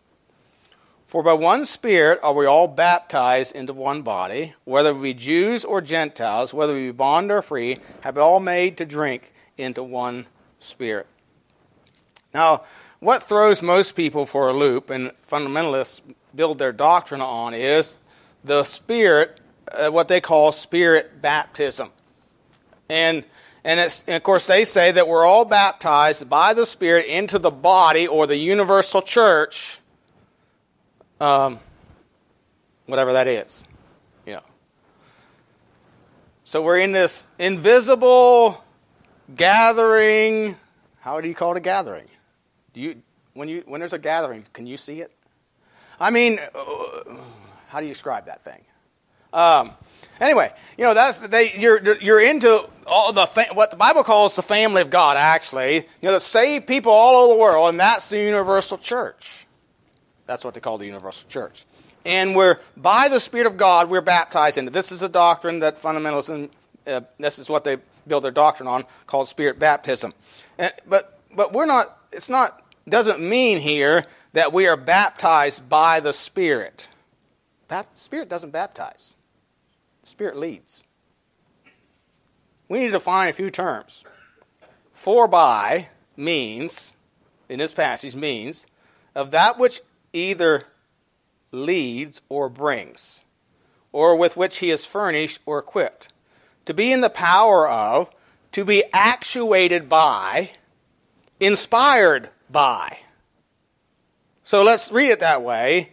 For 1.12 1.22
by 1.22 1.34
one 1.34 1.66
Spirit 1.66 2.20
are 2.22 2.32
we 2.32 2.46
all 2.46 2.66
baptized 2.66 3.54
into 3.54 3.74
one 3.74 4.00
body, 4.00 4.54
whether 4.64 4.94
we 4.94 5.12
be 5.12 5.20
Jews 5.20 5.62
or 5.62 5.82
Gentiles, 5.82 6.54
whether 6.54 6.72
we 6.72 6.86
be 6.86 6.92
bond 6.92 7.30
or 7.30 7.42
free, 7.42 7.80
have 8.00 8.16
all 8.16 8.40
made 8.40 8.78
to 8.78 8.86
drink 8.86 9.30
into 9.58 9.82
one 9.82 10.24
Spirit. 10.58 11.06
Now, 12.32 12.64
what 12.98 13.24
throws 13.24 13.60
most 13.60 13.92
people 13.92 14.24
for 14.24 14.48
a 14.48 14.54
loop, 14.54 14.88
and 14.88 15.12
fundamentalists 15.28 16.00
build 16.34 16.58
their 16.58 16.72
doctrine 16.72 17.20
on, 17.20 17.52
is 17.52 17.98
the 18.42 18.64
Spirit 18.64 19.38
uh, 19.70 19.90
what 19.90 20.08
they 20.08 20.22
call 20.22 20.50
spirit 20.50 21.20
baptism. 21.20 21.90
And, 22.88 23.22
and, 23.64 23.80
and 24.06 24.16
of 24.16 24.22
course, 24.22 24.46
they 24.46 24.64
say 24.64 24.92
that 24.92 25.06
we're 25.06 25.26
all 25.26 25.44
baptized 25.44 26.30
by 26.30 26.54
the 26.54 26.64
Spirit 26.64 27.04
into 27.04 27.38
the 27.38 27.50
body 27.50 28.08
or 28.08 28.26
the 28.26 28.38
universal 28.38 29.02
church, 29.02 29.78
um, 31.22 31.60
whatever 32.86 33.12
that 33.12 33.28
is. 33.28 33.64
You 34.26 34.34
know. 34.34 34.42
So 36.44 36.62
we're 36.62 36.78
in 36.78 36.92
this 36.92 37.28
invisible 37.38 38.62
gathering. 39.34 40.56
How 41.00 41.20
do 41.20 41.28
you 41.28 41.34
call 41.34 41.52
it 41.52 41.58
a 41.58 41.60
gathering? 41.60 42.06
Do 42.74 42.80
you, 42.80 43.02
when, 43.34 43.48
you, 43.48 43.62
when 43.66 43.80
there's 43.80 43.92
a 43.92 43.98
gathering, 43.98 44.44
can 44.52 44.66
you 44.66 44.76
see 44.76 45.00
it? 45.00 45.12
I 46.00 46.10
mean, 46.10 46.38
uh, 46.54 47.16
how 47.68 47.80
do 47.80 47.86
you 47.86 47.92
describe 47.92 48.26
that 48.26 48.42
thing? 48.44 48.60
Um, 49.32 49.72
anyway, 50.20 50.52
you 50.76 50.84
know 50.84 50.92
that's 50.92 51.18
they 51.20 51.52
you're 51.56 51.96
you're 52.02 52.20
into 52.20 52.68
all 52.86 53.14
the 53.14 53.26
what 53.54 53.70
the 53.70 53.78
Bible 53.78 54.02
calls 54.02 54.36
the 54.36 54.42
family 54.42 54.82
of 54.82 54.90
God. 54.90 55.16
Actually, 55.16 55.76
you 55.76 55.84
know, 56.02 56.12
the 56.12 56.20
saved 56.20 56.66
people 56.66 56.92
all 56.92 57.24
over 57.24 57.32
the 57.32 57.40
world, 57.40 57.70
and 57.70 57.80
that's 57.80 58.10
the 58.10 58.18
universal 58.18 58.76
church. 58.76 59.46
That's 60.26 60.44
what 60.44 60.54
they 60.54 60.60
call 60.60 60.78
the 60.78 60.86
universal 60.86 61.28
church. 61.28 61.64
And 62.04 62.34
we're 62.34 62.58
by 62.76 63.08
the 63.08 63.20
Spirit 63.20 63.46
of 63.46 63.56
God, 63.56 63.88
we're 63.88 64.00
baptized 64.00 64.58
into. 64.58 64.70
This 64.70 64.92
is 64.92 65.02
a 65.02 65.08
doctrine 65.08 65.60
that 65.60 65.76
fundamentalism. 65.76 66.50
Uh, 66.86 67.02
this 67.18 67.38
is 67.38 67.48
what 67.48 67.64
they 67.64 67.76
build 68.08 68.24
their 68.24 68.32
doctrine 68.32 68.66
on, 68.66 68.84
called 69.06 69.28
Spirit 69.28 69.58
baptism. 69.58 70.12
And, 70.58 70.72
but 70.86 71.20
but 71.34 71.52
we're 71.52 71.66
not. 71.66 71.96
It's 72.10 72.28
not. 72.28 72.62
Doesn't 72.88 73.20
mean 73.20 73.58
here 73.58 74.04
that 74.32 74.52
we 74.52 74.66
are 74.66 74.76
baptized 74.76 75.68
by 75.68 76.00
the 76.00 76.12
Spirit. 76.12 76.88
That 77.68 77.96
Spirit 77.96 78.28
doesn't 78.28 78.50
baptize. 78.50 79.14
Spirit 80.02 80.36
leads. 80.36 80.82
We 82.68 82.80
need 82.80 82.86
to 82.86 82.92
define 82.92 83.28
a 83.28 83.32
few 83.32 83.50
terms. 83.50 84.02
For 84.92 85.28
by 85.28 85.88
means, 86.16 86.92
in 87.48 87.58
this 87.58 87.74
passage, 87.74 88.14
means 88.14 88.66
of 89.14 89.30
that 89.30 89.58
which 89.58 89.80
either 90.12 90.64
leads 91.50 92.22
or 92.28 92.48
brings, 92.48 93.20
or 93.92 94.16
with 94.16 94.36
which 94.36 94.58
he 94.58 94.70
is 94.70 94.86
furnished 94.86 95.40
or 95.46 95.58
equipped. 95.58 96.08
To 96.66 96.74
be 96.74 96.92
in 96.92 97.00
the 97.00 97.10
power 97.10 97.68
of, 97.68 98.10
to 98.52 98.64
be 98.64 98.84
actuated 98.92 99.88
by, 99.88 100.50
inspired 101.40 102.30
by. 102.50 102.98
So 104.44 104.62
let's 104.62 104.92
read 104.92 105.10
it 105.10 105.20
that 105.20 105.42
way. 105.42 105.92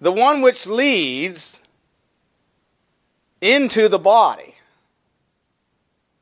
The 0.00 0.12
one 0.12 0.42
which 0.42 0.66
leads 0.66 1.60
into 3.40 3.88
the 3.88 3.98
body. 3.98 4.54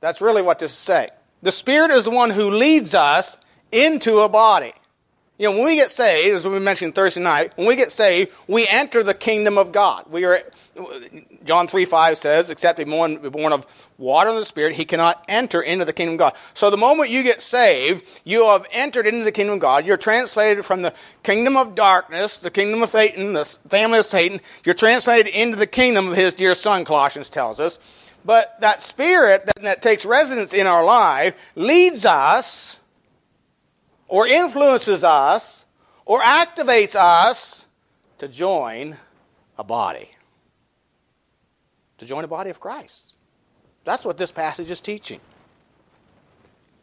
That's 0.00 0.20
really 0.20 0.42
what 0.42 0.58
this 0.58 0.72
is 0.72 0.78
saying. 0.78 1.10
The 1.42 1.52
Spirit 1.52 1.90
is 1.90 2.04
the 2.04 2.10
one 2.10 2.30
who 2.30 2.50
leads 2.50 2.94
us 2.94 3.36
into 3.72 4.18
a 4.18 4.28
body. 4.28 4.72
You 5.36 5.50
know, 5.50 5.56
when 5.56 5.66
we 5.66 5.74
get 5.74 5.90
saved, 5.90 6.36
as 6.36 6.46
we 6.46 6.60
mentioned 6.60 6.94
Thursday 6.94 7.20
night, 7.20 7.52
when 7.56 7.66
we 7.66 7.74
get 7.74 7.90
saved, 7.90 8.30
we 8.46 8.68
enter 8.68 9.02
the 9.02 9.14
kingdom 9.14 9.58
of 9.58 9.72
God. 9.72 10.04
We 10.08 10.24
are, 10.24 10.40
John 11.44 11.66
3 11.66 11.84
5 11.84 12.16
says, 12.16 12.50
except 12.50 12.78
be 12.78 12.84
born, 12.84 13.16
be 13.16 13.30
born 13.30 13.52
of 13.52 13.66
water 13.98 14.30
and 14.30 14.38
the 14.38 14.44
Spirit, 14.44 14.74
he 14.74 14.84
cannot 14.84 15.24
enter 15.26 15.60
into 15.60 15.84
the 15.84 15.92
kingdom 15.92 16.14
of 16.14 16.18
God. 16.18 16.36
So 16.54 16.70
the 16.70 16.76
moment 16.76 17.10
you 17.10 17.24
get 17.24 17.42
saved, 17.42 18.04
you 18.22 18.48
have 18.48 18.64
entered 18.70 19.08
into 19.08 19.24
the 19.24 19.32
kingdom 19.32 19.54
of 19.54 19.60
God. 19.60 19.84
You're 19.84 19.96
translated 19.96 20.64
from 20.64 20.82
the 20.82 20.94
kingdom 21.24 21.56
of 21.56 21.74
darkness, 21.74 22.38
the 22.38 22.52
kingdom 22.52 22.84
of 22.84 22.90
Satan, 22.90 23.32
the 23.32 23.44
family 23.68 23.98
of 23.98 24.06
Satan. 24.06 24.40
You're 24.64 24.76
translated 24.76 25.34
into 25.34 25.56
the 25.56 25.66
kingdom 25.66 26.10
of 26.10 26.16
his 26.16 26.34
dear 26.34 26.54
son, 26.54 26.84
Colossians 26.84 27.28
tells 27.28 27.58
us. 27.58 27.80
But 28.24 28.60
that 28.60 28.82
Spirit 28.82 29.46
that, 29.46 29.62
that 29.62 29.82
takes 29.82 30.06
residence 30.06 30.54
in 30.54 30.68
our 30.68 30.84
life 30.84 31.34
leads 31.56 32.04
us 32.04 32.78
or 34.14 34.28
influences 34.28 35.02
us 35.02 35.64
or 36.04 36.20
activates 36.20 36.94
us 36.94 37.66
to 38.18 38.28
join 38.28 38.96
a 39.58 39.64
body. 39.64 40.08
To 41.98 42.06
join 42.06 42.22
a 42.22 42.28
body 42.28 42.48
of 42.48 42.60
Christ. 42.60 43.14
That's 43.82 44.04
what 44.04 44.16
this 44.16 44.30
passage 44.30 44.70
is 44.70 44.80
teaching. 44.80 45.18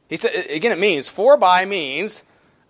He 0.09 0.17
said 0.17 0.45
again 0.49 0.73
it 0.73 0.77
means 0.77 1.07
for 1.07 1.37
by 1.37 1.63
means 1.63 2.23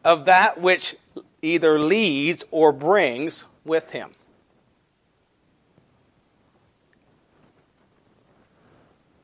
of 0.05 0.25
that 0.25 0.61
which 0.61 0.95
either 1.41 1.79
leads 1.79 2.45
or 2.51 2.71
brings 2.71 3.45
with 3.65 3.89
him. 3.93 4.11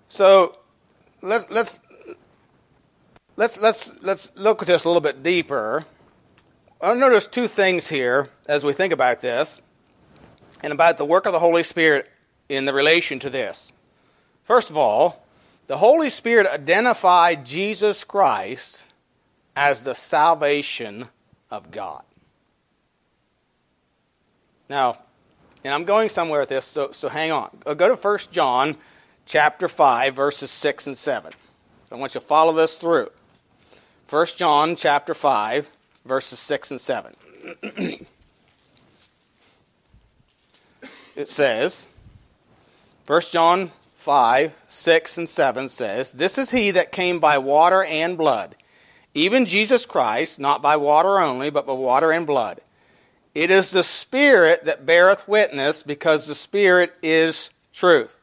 So 0.09 0.57
let's 1.21 1.47
let's 1.51 1.79
let's 3.37 3.61
let's 3.61 4.03
let's 4.03 4.35
look 4.35 4.61
at 4.61 4.67
this 4.67 4.83
a 4.83 4.89
little 4.89 5.01
bit 5.01 5.23
deeper. 5.23 5.85
I 6.81 6.93
notice 6.93 7.25
two 7.25 7.47
things 7.47 7.87
here 7.87 8.29
as 8.47 8.63
we 8.63 8.73
think 8.73 8.91
about 8.91 9.21
this 9.21 9.61
and 10.61 10.73
about 10.73 10.97
the 10.97 11.05
work 11.05 11.25
of 11.25 11.31
the 11.31 11.39
Holy 11.39 11.63
Spirit 11.63 12.09
in 12.49 12.65
the 12.65 12.73
relation 12.73 13.19
to 13.19 13.29
this. 13.29 13.71
First 14.43 14.69
of 14.69 14.77
all, 14.77 15.25
the 15.67 15.77
Holy 15.77 16.09
Spirit 16.09 16.47
identified 16.47 17.45
Jesus 17.45 18.03
Christ 18.03 18.85
as 19.55 19.83
the 19.83 19.95
salvation 19.95 21.07
of 21.49 21.71
God. 21.71 22.03
Now, 24.69 24.99
and 25.63 25.73
I'm 25.73 25.83
going 25.83 26.09
somewhere 26.09 26.41
with 26.41 26.49
this, 26.49 26.65
so, 26.65 26.91
so 26.91 27.09
hang 27.09 27.31
on. 27.31 27.49
Uh, 27.65 27.73
go 27.73 27.93
to 27.93 27.95
1 27.95 28.19
John 28.31 28.77
chapter 29.25 29.67
5, 29.67 30.15
verses 30.15 30.51
6 30.51 30.87
and 30.87 30.97
7. 30.97 31.33
I 31.91 31.95
want 31.95 32.13
you 32.13 32.21
to 32.21 32.25
follow 32.25 32.53
this 32.53 32.77
through. 32.77 33.09
1 34.09 34.25
John 34.37 34.77
chapter 34.77 35.13
5, 35.13 35.69
verses 36.05 36.39
6 36.39 36.71
and 36.71 36.79
7. 36.79 37.13
it 41.17 41.27
says, 41.27 41.87
1 43.05 43.21
John 43.31 43.71
5, 43.97 44.55
6 44.69 45.17
and 45.17 45.27
7 45.27 45.67
says, 45.67 46.13
This 46.13 46.37
is 46.37 46.51
he 46.51 46.71
that 46.71 46.93
came 46.93 47.19
by 47.19 47.37
water 47.37 47.83
and 47.83 48.17
blood, 48.17 48.55
even 49.13 49.45
Jesus 49.45 49.85
Christ, 49.85 50.39
not 50.39 50.61
by 50.61 50.77
water 50.77 51.19
only, 51.19 51.49
but 51.49 51.67
by 51.67 51.73
water 51.73 52.13
and 52.13 52.25
blood. 52.25 52.61
It 53.35 53.51
is 53.51 53.71
the 53.71 53.83
Spirit 53.83 54.63
that 54.63 54.85
beareth 54.85 55.27
witness, 55.27 55.83
because 55.83 56.27
the 56.27 56.35
Spirit 56.35 56.93
is 57.03 57.49
truth. 57.73 58.17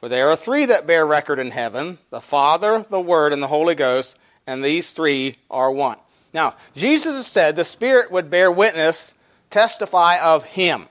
For 0.00 0.08
there 0.08 0.28
are 0.28 0.36
three 0.36 0.66
that 0.66 0.86
bear 0.86 1.06
record 1.06 1.38
in 1.38 1.52
heaven 1.52 1.98
the 2.10 2.20
Father, 2.20 2.84
the 2.88 3.00
Word, 3.00 3.32
and 3.32 3.40
the 3.40 3.46
Holy 3.46 3.76
Ghost 3.76 4.16
and 4.48 4.64
these 4.64 4.92
three 4.92 5.36
are 5.50 5.70
one. 5.70 5.98
Now, 6.32 6.56
Jesus 6.74 7.26
said 7.26 7.54
the 7.54 7.64
Spirit 7.64 8.10
would 8.10 8.30
bear 8.30 8.50
witness, 8.50 9.14
testify 9.50 10.18
of 10.18 10.44
Him. 10.44 10.86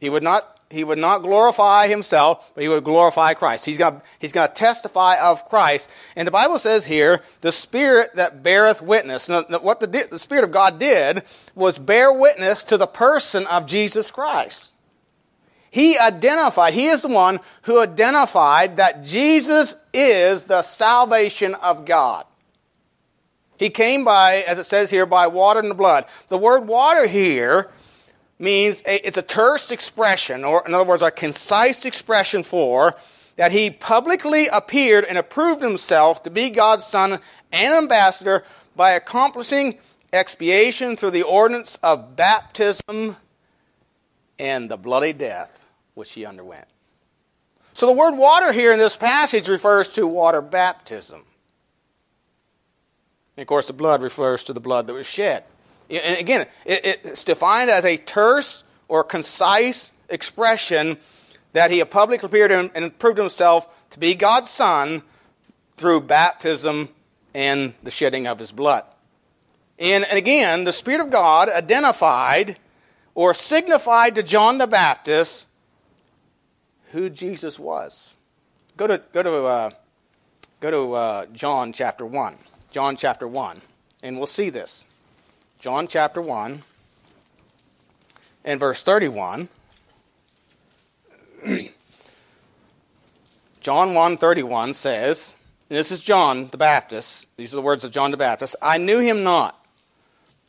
He 0.00 0.08
would 0.10 0.22
not 0.22 0.50
he 0.70 0.82
would 0.82 0.98
not 0.98 1.22
glorify 1.22 1.86
himself, 1.86 2.50
but 2.52 2.62
he 2.62 2.68
would 2.68 2.82
glorify 2.82 3.34
Christ. 3.34 3.64
He's 3.64 3.76
going, 3.76 3.94
to, 3.94 4.02
he's 4.18 4.32
to 4.32 4.50
testify 4.52 5.16
of 5.20 5.48
Christ. 5.48 5.88
And 6.16 6.26
the 6.26 6.32
Bible 6.32 6.58
says 6.58 6.84
here, 6.84 7.20
the 7.42 7.52
Spirit 7.52 8.16
that 8.16 8.42
beareth 8.42 8.82
witness. 8.82 9.28
Now, 9.28 9.42
what 9.60 9.78
the, 9.78 9.86
the 9.86 10.18
Spirit 10.18 10.42
of 10.42 10.50
God 10.50 10.80
did 10.80 11.22
was 11.54 11.78
bear 11.78 12.12
witness 12.12 12.64
to 12.64 12.76
the 12.76 12.88
person 12.88 13.46
of 13.46 13.66
Jesus 13.66 14.10
Christ. 14.10 14.72
He 15.70 15.96
identified, 15.96 16.74
he 16.74 16.86
is 16.86 17.02
the 17.02 17.08
one 17.08 17.38
who 17.62 17.80
identified 17.80 18.78
that 18.78 19.04
Jesus 19.04 19.76
is 19.92 20.44
the 20.44 20.62
salvation 20.62 21.54
of 21.54 21.84
God. 21.84 22.24
He 23.56 23.70
came 23.70 24.04
by, 24.04 24.44
as 24.46 24.58
it 24.58 24.64
says 24.64 24.90
here, 24.90 25.06
by 25.06 25.26
water 25.26 25.60
and 25.60 25.70
the 25.70 25.74
blood. 25.74 26.06
The 26.28 26.38
word 26.38 26.66
water 26.66 27.06
here 27.06 27.70
means 28.38 28.82
a, 28.86 29.06
it's 29.06 29.16
a 29.16 29.22
terse 29.22 29.70
expression, 29.70 30.44
or 30.44 30.64
in 30.66 30.74
other 30.74 30.84
words, 30.84 31.02
a 31.02 31.10
concise 31.10 31.84
expression 31.84 32.42
for 32.42 32.94
that 33.36 33.52
he 33.52 33.70
publicly 33.70 34.46
appeared 34.48 35.04
and 35.04 35.18
approved 35.18 35.62
himself 35.62 36.22
to 36.22 36.30
be 36.30 36.50
God's 36.50 36.84
son 36.84 37.18
and 37.52 37.74
ambassador 37.74 38.44
by 38.76 38.92
accomplishing 38.92 39.78
expiation 40.12 40.96
through 40.96 41.10
the 41.10 41.22
ordinance 41.22 41.78
of 41.82 42.16
baptism 42.16 43.16
and 44.38 44.70
the 44.70 44.76
bloody 44.76 45.12
death 45.12 45.64
which 45.94 46.12
he 46.12 46.26
underwent. 46.26 46.66
So 47.72 47.86
the 47.86 47.92
word 47.92 48.16
water 48.16 48.52
here 48.52 48.72
in 48.72 48.78
this 48.78 48.96
passage 48.96 49.48
refers 49.48 49.88
to 49.90 50.06
water 50.06 50.40
baptism. 50.40 51.22
And 53.36 53.42
of 53.42 53.46
course, 53.46 53.66
the 53.66 53.72
blood 53.72 54.02
refers 54.02 54.44
to 54.44 54.52
the 54.52 54.60
blood 54.60 54.86
that 54.86 54.94
was 54.94 55.06
shed. 55.06 55.44
And 55.90 56.18
again, 56.18 56.46
it's 56.64 57.24
defined 57.24 57.70
as 57.70 57.84
a 57.84 57.96
terse 57.96 58.64
or 58.88 59.04
concise 59.04 59.92
expression 60.08 60.96
that 61.52 61.70
he 61.70 61.84
publicly 61.84 62.26
appeared 62.26 62.50
and 62.50 62.98
proved 62.98 63.18
himself 63.18 63.68
to 63.90 63.98
be 63.98 64.14
God's 64.14 64.50
Son 64.50 65.02
through 65.76 66.02
baptism 66.02 66.88
and 67.34 67.74
the 67.82 67.90
shedding 67.90 68.26
of 68.26 68.38
his 68.38 68.52
blood. 68.52 68.84
And, 69.78 70.04
and 70.08 70.18
again, 70.18 70.64
the 70.64 70.72
Spirit 70.72 71.00
of 71.00 71.10
God 71.10 71.48
identified 71.48 72.58
or 73.14 73.34
signified 73.34 74.14
to 74.14 74.22
John 74.22 74.58
the 74.58 74.66
Baptist 74.66 75.46
who 76.92 77.10
Jesus 77.10 77.58
was. 77.58 78.14
Go 78.76 78.86
to, 78.86 79.02
go 79.12 79.22
to, 79.22 79.44
uh, 79.44 79.70
go 80.60 80.70
to 80.70 80.94
uh, 80.94 81.26
John 81.26 81.72
chapter 81.72 82.06
1. 82.06 82.36
John 82.74 82.96
chapter 82.96 83.28
1, 83.28 83.62
and 84.02 84.16
we'll 84.16 84.26
see 84.26 84.50
this. 84.50 84.84
John 85.60 85.86
chapter 85.86 86.20
1 86.20 86.58
and 88.44 88.58
verse 88.58 88.82
31. 88.82 89.48
John 93.60 93.94
1 93.94 94.16
31 94.16 94.74
says, 94.74 95.34
this 95.68 95.92
is 95.92 96.00
John 96.00 96.48
the 96.48 96.58
Baptist, 96.58 97.28
these 97.36 97.54
are 97.54 97.56
the 97.58 97.62
words 97.62 97.84
of 97.84 97.92
John 97.92 98.10
the 98.10 98.16
Baptist, 98.16 98.56
I 98.60 98.78
knew 98.78 98.98
him 98.98 99.22
not, 99.22 99.64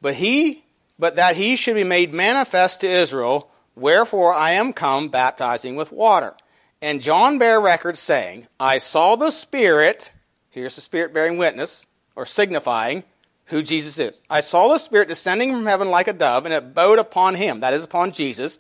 but 0.01 0.15
he 0.15 0.63
but 0.98 1.17
that 1.17 1.36
he 1.36 1.55
should 1.55 1.75
be 1.75 1.84
made 1.84 2.12
manifest 2.12 2.82
to 2.82 2.88
Israel, 2.88 3.51
wherefore 3.75 4.34
I 4.34 4.53
am 4.53 4.74
come 4.74 5.10
baptizing 5.10 5.75
with 5.75 5.91
water. 5.91 6.34
And 6.82 7.03
John 7.03 7.38
bare 7.38 7.62
record, 7.62 7.98
saying, 7.98 8.48
I 8.60 8.79
saw 8.79 9.15
the 9.15 9.29
Spirit, 9.29 10.12
here's 10.50 10.74
the 10.75 10.82
Spirit 10.82 11.13
bearing 11.13 11.38
witness, 11.38 11.86
or 12.15 12.25
signifying 12.25 13.03
who 13.45 13.62
Jesus 13.62 14.00
is. 14.00 14.22
I 14.29 14.39
saw 14.41 14.69
the 14.69 14.79
Spirit 14.79 15.07
descending 15.07 15.51
from 15.51 15.65
heaven 15.65 15.89
like 15.89 16.07
a 16.07 16.13
dove, 16.13 16.45
and 16.45 16.53
it 16.53 16.57
abode 16.57 17.00
upon 17.00 17.36
him, 17.36 17.60
that 17.60 17.74
is, 17.74 17.84
upon 17.84 18.12
Jesus. 18.12 18.57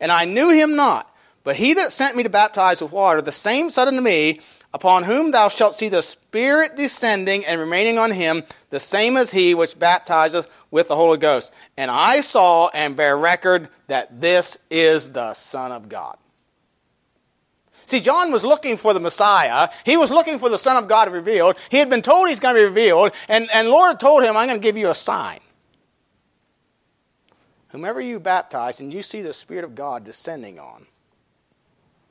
And 0.00 0.12
I 0.12 0.24
knew 0.24 0.50
him 0.50 0.76
not. 0.76 1.10
But 1.42 1.56
he 1.56 1.74
that 1.74 1.92
sent 1.92 2.16
me 2.16 2.24
to 2.24 2.28
baptize 2.28 2.82
with 2.82 2.92
water, 2.92 3.22
the 3.22 3.32
same 3.32 3.70
said 3.70 3.88
unto 3.88 4.00
me, 4.00 4.40
Upon 4.74 5.04
whom 5.04 5.30
thou 5.30 5.48
shalt 5.48 5.74
see 5.74 5.88
the 5.88 6.02
Spirit 6.02 6.76
descending 6.76 7.46
and 7.46 7.58
remaining 7.58 7.98
on 7.98 8.10
him, 8.10 8.42
the 8.68 8.80
same 8.80 9.16
as 9.16 9.30
he 9.30 9.54
which 9.54 9.78
baptizeth 9.78 10.46
with 10.70 10.88
the 10.88 10.96
Holy 10.96 11.16
Ghost. 11.16 11.54
And 11.78 11.90
I 11.90 12.20
saw 12.20 12.68
and 12.74 12.94
bear 12.94 13.16
record 13.16 13.70
that 13.86 14.20
this 14.20 14.58
is 14.70 15.12
the 15.12 15.32
Son 15.32 15.72
of 15.72 15.88
God. 15.88 16.18
See, 17.86 18.00
John 18.00 18.32
was 18.32 18.44
looking 18.44 18.76
for 18.76 18.92
the 18.92 19.00
Messiah. 19.00 19.68
He 19.84 19.96
was 19.96 20.10
looking 20.10 20.38
for 20.38 20.48
the 20.48 20.58
Son 20.58 20.76
of 20.76 20.88
God 20.88 21.10
revealed. 21.10 21.56
He 21.70 21.78
had 21.78 21.88
been 21.88 22.02
told 22.02 22.28
he's 22.28 22.40
going 22.40 22.54
to 22.56 22.60
be 22.60 22.64
revealed, 22.64 23.12
and, 23.28 23.48
and 23.54 23.68
Lord 23.68 23.98
told 24.00 24.24
him, 24.24 24.36
I'm 24.36 24.48
going 24.48 24.60
to 24.60 24.62
give 24.62 24.76
you 24.76 24.90
a 24.90 24.94
sign. 24.94 25.38
Whomever 27.68 28.00
you 28.00 28.18
baptize 28.18 28.80
and 28.80 28.92
you 28.92 29.02
see 29.02 29.22
the 29.22 29.32
Spirit 29.32 29.64
of 29.64 29.74
God 29.74 30.04
descending 30.04 30.58
on, 30.58 30.86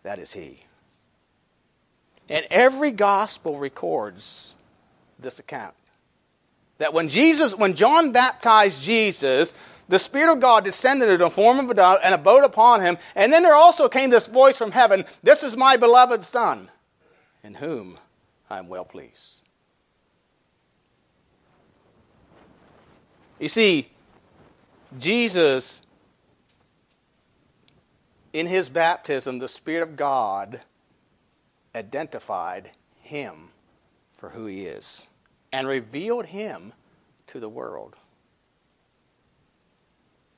that 0.03 0.20
is 0.20 0.32
He. 0.32 0.60
And 2.29 2.46
every 2.51 2.91
gospel 2.91 3.58
records 3.58 4.53
this 5.20 5.39
account. 5.39 5.74
That 6.77 6.94
when 6.94 7.10
Jesus, 7.10 7.55
when 7.55 7.74
John 7.74 8.12
baptized 8.12 8.84
Jesus, 8.84 9.53
the 9.88 10.00
Spirit 10.00 10.34
of 10.34 10.40
God 10.40 10.64
descended 10.64 11.10
in 11.10 11.20
the 11.20 11.30
form 11.30 11.60
of 11.60 11.70
a 11.70 11.74
dove 11.74 12.00
and 12.04 12.14
abode 12.14 12.44
upon 12.44 12.82
him. 12.82 12.98
And 13.16 13.32
then 13.32 13.44
there 13.44 13.56
also 13.56 13.88
came 13.88 14.10
this 14.10 14.28
voice 14.28 14.58
from 14.58 14.72
heaven 14.72 15.06
This 15.24 15.44
is 15.44 15.56
my 15.56 15.78
beloved 15.78 16.24
Son, 16.24 16.70
in 17.44 17.56
whom 17.56 18.00
I 18.50 18.60
am 18.60 18.68
well 18.68 18.86
pleased. 18.86 19.42
You 23.40 23.50
see, 23.50 23.90
Jesus, 24.98 25.82
in 28.32 28.48
his 28.48 28.70
baptism, 28.70 29.40
the 29.40 29.50
Spirit 29.50 29.84
of 29.84 29.96
God 29.96 30.62
identified 31.76 32.72
him 33.02 33.50
for 34.18 34.30
who 34.30 34.46
he 34.46 34.66
is 34.66 35.04
and 35.52 35.68
revealed 35.68 36.28
him 36.28 36.74
to 37.28 37.40
the 37.40 37.50
world. 37.50 37.96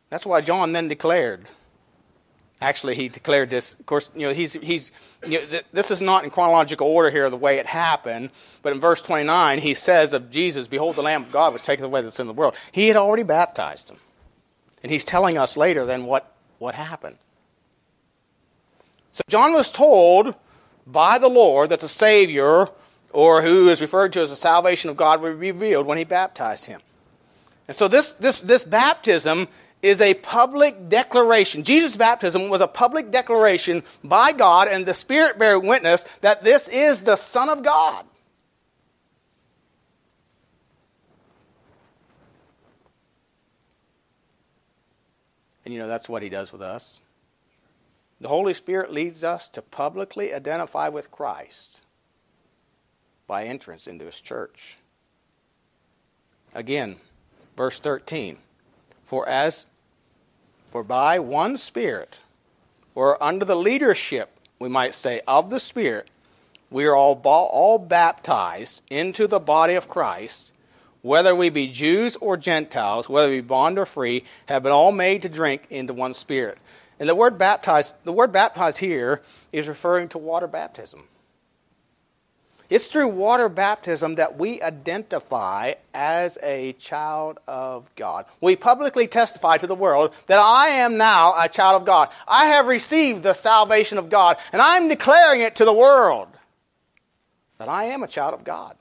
That's 0.10 0.26
why 0.26 0.42
John 0.42 0.72
then 0.72 0.88
declared. 0.88 1.48
Actually, 2.60 2.96
he 2.96 3.08
declared 3.08 3.50
this. 3.52 3.74
Of 3.74 3.86
course, 3.86 4.10
you 4.16 4.28
know, 4.28 4.34
he's, 4.34 4.54
he's, 4.54 4.92
you 5.28 5.40
know, 5.40 5.46
th- 5.46 5.66
this 5.74 5.92
is 5.92 6.02
not 6.02 6.24
in 6.24 6.32
chronological 6.32 6.88
order 6.88 7.12
here, 7.12 7.30
the 7.30 7.38
way 7.38 7.60
it 7.60 7.68
happened. 7.68 8.32
But 8.64 8.74
in 8.74 8.80
verse 8.80 9.02
29, 9.04 9.60
he 9.60 9.76
says 9.76 10.12
of 10.14 10.32
Jesus, 10.32 10.68
Behold, 10.68 10.96
the 10.96 11.04
Lamb 11.04 11.24
of 11.24 11.32
God 11.32 11.54
which 11.54 11.62
taketh 11.62 11.86
away 11.86 12.02
the 12.02 12.10
sin 12.10 12.28
of 12.28 12.36
the 12.36 12.40
world. 12.40 12.56
He 12.72 12.88
had 12.88 12.98
already 12.98 13.24
baptized 13.24 13.90
him. 13.90 13.98
And 14.82 14.92
he's 14.92 15.04
telling 15.04 15.38
us 15.38 15.56
later 15.56 15.86
then 15.86 16.06
what, 16.06 16.34
what 16.58 16.74
happened. 16.74 17.18
So 19.12 19.22
John 19.30 19.54
was 19.54 19.72
told 19.72 20.34
by 20.88 21.20
the 21.20 21.30
Lord 21.30 21.70
that 21.70 21.82
the 21.82 21.88
Savior, 21.88 22.70
or 23.12 23.42
who 23.44 23.70
is 23.70 23.82
referred 23.82 24.14
to 24.14 24.22
as 24.22 24.32
the 24.32 24.36
salvation 24.36 24.90
of 24.90 24.98
God, 24.98 25.22
would 25.22 25.40
be 25.40 25.52
revealed 25.52 25.86
when 25.86 25.98
he 26.00 26.06
baptized 26.06 26.66
him. 26.66 26.82
And 27.68 27.76
so 27.76 27.88
this, 27.88 28.14
this, 28.14 28.42
this 28.42 28.64
baptism 28.64 29.48
is 29.82 30.02
a 30.02 30.16
public 30.16 30.90
declaration. 30.90 31.64
Jesus' 31.64 31.96
baptism 31.96 32.50
was 32.50 32.62
a 32.62 32.68
public 32.68 33.12
declaration 33.12 33.84
by 34.04 34.32
God, 34.32 34.68
and 34.68 34.86
the 34.86 34.94
Spirit 34.94 35.38
bear 35.38 35.60
witness 35.60 36.04
that 36.22 36.44
this 36.44 36.68
is 36.68 37.02
the 37.02 37.16
Son 37.16 37.50
of 37.50 37.64
God. 37.64 38.06
And 45.64 45.74
you 45.74 45.82
know, 45.82 45.88
that's 45.88 46.08
what 46.08 46.24
he 46.24 46.30
does 46.30 46.54
with 46.54 46.62
us. 46.62 47.02
The 48.20 48.30
Holy 48.30 48.54
Spirit 48.54 48.92
leads 48.92 49.24
us 49.24 49.48
to 49.50 49.62
publicly 49.62 50.34
identify 50.34 50.90
with 50.90 51.12
Christ 51.12 51.82
by 53.28 53.44
entrance 53.44 53.86
into 53.86 54.06
his 54.06 54.22
church. 54.22 54.78
Again, 56.56 56.96
verse 57.56 57.80
13. 57.80 58.38
For 59.08 59.28
as 59.30 59.68
for 60.70 60.84
by 60.84 61.18
one 61.18 61.56
Spirit, 61.56 62.20
or 62.94 63.22
under 63.24 63.46
the 63.46 63.56
leadership, 63.56 64.30
we 64.60 64.68
might 64.68 64.94
say, 64.94 65.22
of 65.26 65.50
the 65.50 65.62
Spirit, 65.62 66.10
we 66.70 66.86
are 66.86 66.94
all, 66.94 67.22
all 67.24 67.80
baptized 67.80 68.82
into 68.90 69.26
the 69.26 69.40
body 69.40 69.76
of 69.76 69.88
Christ, 69.88 70.52
whether 71.04 71.34
we 71.34 71.50
be 71.50 71.70
Jews 71.70 72.18
or 72.18 72.36
Gentiles, 72.36 73.08
whether 73.08 73.30
we 73.30 73.40
be 73.40 73.48
bond 73.48 73.80
or 73.80 73.86
free, 73.86 74.26
have 74.48 74.64
been 74.64 74.74
all 74.74 74.92
made 74.92 75.22
to 75.22 75.30
drink 75.30 75.68
into 75.70 75.94
one 75.94 76.14
Spirit. 76.14 76.58
And 77.00 77.08
the 77.08 77.16
word 77.16 77.38
baptized, 77.38 77.96
the 78.04 78.12
word 78.12 78.34
baptized 78.34 78.80
here 78.80 79.22
is 79.54 79.70
referring 79.70 80.10
to 80.10 80.18
water 80.18 80.48
baptism. 80.48 81.04
It's 82.70 82.90
through 82.90 83.08
water 83.10 83.48
baptism 83.48 84.16
that 84.16 84.38
we 84.38 84.62
identify 84.62 85.76
as 85.94 86.38
a 86.44 86.74
child 86.74 87.40
of 87.48 87.90
God. 87.96 88.26
We 88.42 88.58
publicly 88.58 89.08
testify 89.08 89.58
to 89.58 89.68
the 89.68 89.76
world 89.76 90.14
that 90.28 90.40
I 90.40 90.68
am 90.68 90.98
now 90.98 91.34
a 91.38 91.48
child 91.48 91.82
of 91.82 91.86
God. 91.86 92.10
I 92.28 92.48
have 92.48 92.68
received 92.68 93.24
the 93.24 93.34
salvation 93.34 93.98
of 93.98 94.10
God, 94.10 94.38
and 94.52 94.62
I'm 94.62 94.90
declaring 94.90 95.42
it 95.42 95.56
to 95.58 95.66
the 95.66 95.74
world 95.74 96.28
that 97.58 97.70
I 97.70 97.86
am 97.86 98.04
a 98.04 98.08
child 98.08 98.34
of 98.34 98.44
God. 98.44 98.76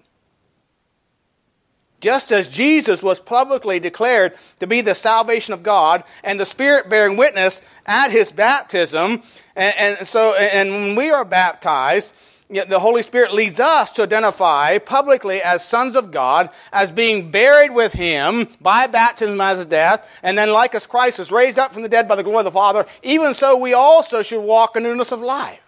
Just 2.01 2.31
as 2.31 2.49
Jesus 2.49 3.03
was 3.03 3.19
publicly 3.21 3.81
declared 3.81 4.35
to 4.61 4.67
be 4.67 4.81
the 4.81 4.95
salvation 4.95 5.55
of 5.55 5.63
God 5.63 6.05
and 6.23 6.39
the 6.39 6.45
Spirit 6.45 6.91
bearing 6.91 7.17
witness 7.17 7.63
at 7.87 8.11
his 8.11 8.33
baptism, 8.33 9.23
and, 9.55 9.75
and 9.79 10.07
so 10.07 10.35
and 10.39 10.71
when 10.71 10.97
we 10.97 11.11
are 11.11 11.25
baptized, 11.25 12.13
the 12.49 12.79
Holy 12.79 13.03
Spirit 13.03 13.33
leads 13.33 13.59
us 13.59 13.93
to 13.93 14.03
identify 14.03 14.79
publicly 14.79 15.43
as 15.43 15.65
sons 15.65 15.97
of 15.97 16.11
God, 16.13 16.51
as 16.73 16.93
being 16.93 17.31
buried 17.31 17.75
with 17.75 17.93
Him 17.93 18.49
by 18.61 18.87
baptism 18.87 19.41
as 19.41 19.61
a 19.61 19.65
death, 19.65 20.09
and 20.23 20.39
then 20.39 20.53
like 20.53 20.75
as 20.75 20.87
Christ 20.87 21.19
was 21.19 21.33
raised 21.33 21.59
up 21.59 21.73
from 21.73 21.83
the 21.83 21.89
dead 21.89 22.09
by 22.09 22.15
the 22.15 22.23
glory 22.23 22.39
of 22.39 22.45
the 22.45 22.53
Father, 22.53 22.87
even 23.03 23.35
so 23.35 23.57
we 23.57 23.73
also 23.73 24.23
should 24.23 24.43
walk 24.43 24.77
in 24.77 24.85
newness 24.85 25.13
of 25.13 25.21
life. 25.21 25.61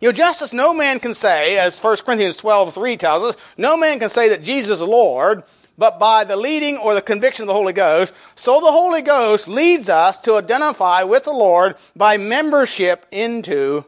You 0.00 0.08
know, 0.08 0.12
just 0.12 0.40
as 0.40 0.54
no 0.54 0.72
man 0.72 0.98
can 0.98 1.12
say, 1.12 1.58
as 1.58 1.78
1 1.78 1.98
Corinthians 1.98 2.38
12, 2.38 2.72
3 2.72 2.96
tells 2.96 3.22
us, 3.22 3.36
no 3.58 3.76
man 3.76 3.98
can 3.98 4.08
say 4.08 4.30
that 4.30 4.42
Jesus 4.42 4.76
is 4.76 4.80
Lord, 4.80 5.42
but 5.76 5.98
by 5.98 6.24
the 6.24 6.36
leading 6.36 6.78
or 6.78 6.94
the 6.94 7.02
conviction 7.02 7.42
of 7.42 7.48
the 7.48 7.54
Holy 7.54 7.72
Ghost. 7.72 8.14
So 8.34 8.60
the 8.60 8.70
Holy 8.70 9.02
Ghost 9.02 9.48
leads 9.48 9.88
us 9.88 10.18
to 10.18 10.36
identify 10.36 11.02
with 11.02 11.24
the 11.24 11.32
Lord 11.32 11.76
by 11.96 12.18
membership 12.18 13.06
into 13.10 13.84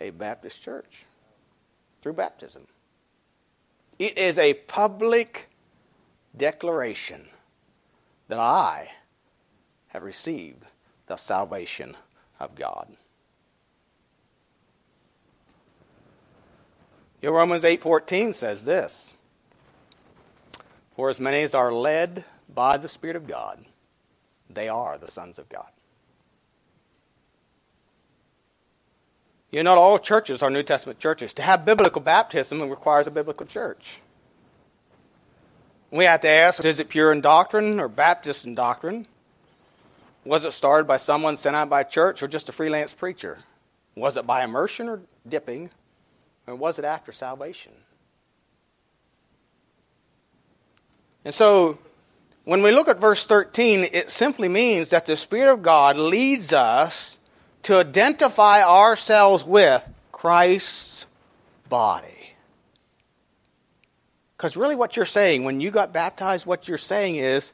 a 0.00 0.10
Baptist 0.10 0.62
church 0.62 1.04
through 2.00 2.14
baptism. 2.14 2.66
It 3.98 4.16
is 4.16 4.38
a 4.38 4.54
public 4.54 5.50
declaration 6.36 7.28
that 8.28 8.38
I 8.38 8.90
have 9.88 10.02
received 10.02 10.64
the 11.06 11.16
salvation 11.16 11.96
of 12.38 12.54
God. 12.54 12.96
Your 17.20 17.32
Romans 17.32 17.64
8:14 17.64 18.32
says 18.32 18.64
this. 18.64 19.12
For 20.96 21.10
as 21.10 21.20
many 21.20 21.42
as 21.42 21.54
are 21.54 21.72
led 21.72 22.24
by 22.48 22.76
the 22.76 22.88
Spirit 22.88 23.16
of 23.16 23.26
God, 23.26 23.64
they 24.48 24.68
are 24.68 24.98
the 24.98 25.10
sons 25.10 25.38
of 25.38 25.48
God. 25.48 25.70
You 29.50 29.62
know, 29.62 29.74
not 29.74 29.78
all 29.78 29.98
churches 29.98 30.42
are 30.42 30.50
New 30.50 30.62
Testament 30.62 30.98
churches. 30.98 31.34
To 31.34 31.42
have 31.42 31.64
biblical 31.64 32.00
baptism 32.00 32.60
requires 32.68 33.06
a 33.06 33.10
biblical 33.10 33.46
church. 33.46 34.00
We 35.90 36.04
have 36.04 36.20
to 36.20 36.28
ask 36.28 36.64
is 36.64 36.78
it 36.78 36.88
pure 36.88 37.10
in 37.10 37.20
doctrine 37.20 37.80
or 37.80 37.88
Baptist 37.88 38.46
in 38.46 38.54
doctrine? 38.54 39.06
Was 40.24 40.44
it 40.44 40.52
started 40.52 40.86
by 40.86 40.98
someone 40.98 41.36
sent 41.36 41.56
out 41.56 41.68
by 41.68 41.80
a 41.80 41.84
church 41.84 42.22
or 42.22 42.28
just 42.28 42.48
a 42.48 42.52
freelance 42.52 42.92
preacher? 42.92 43.38
Was 43.96 44.16
it 44.16 44.26
by 44.26 44.44
immersion 44.44 44.88
or 44.88 45.00
dipping? 45.28 45.70
Or 46.46 46.54
was 46.54 46.78
it 46.78 46.84
after 46.84 47.10
salvation? 47.10 47.72
And 51.24 51.34
so, 51.34 51.78
when 52.44 52.62
we 52.62 52.70
look 52.70 52.88
at 52.88 52.98
verse 52.98 53.26
13, 53.26 53.80
it 53.92 54.10
simply 54.10 54.48
means 54.48 54.90
that 54.90 55.06
the 55.06 55.16
Spirit 55.16 55.52
of 55.52 55.62
God 55.62 55.96
leads 55.96 56.52
us 56.52 57.18
to 57.64 57.76
identify 57.76 58.62
ourselves 58.62 59.44
with 59.44 59.88
Christ's 60.12 61.06
body. 61.68 62.34
Because 64.36 64.56
really, 64.56 64.74
what 64.74 64.96
you're 64.96 65.04
saying, 65.04 65.44
when 65.44 65.60
you 65.60 65.70
got 65.70 65.92
baptized, 65.92 66.46
what 66.46 66.66
you're 66.66 66.78
saying 66.78 67.16
is, 67.16 67.52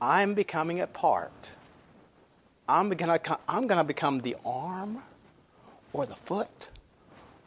I'm 0.00 0.34
becoming 0.34 0.80
a 0.80 0.86
part. 0.86 1.50
I'm 2.68 2.88
going 2.90 3.18
to 3.18 3.38
I'm 3.48 3.68
to 3.68 3.84
become 3.84 4.20
the 4.20 4.36
arm 4.44 5.02
or 5.92 6.06
the 6.06 6.14
foot 6.14 6.68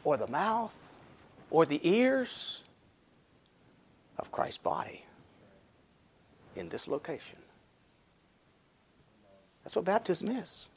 or 0.04 0.18
the 0.18 0.28
mouth 0.28 0.96
or 1.50 1.66
the 1.66 1.80
ears 1.88 2.64
of 4.18 4.32
Christ's 4.32 4.58
body 4.58 5.04
in 6.56 6.70
this 6.70 6.88
location. 6.88 7.38
That's 9.64 9.76
what 9.76 9.86
baptism 9.86 10.30
is. 10.30 10.68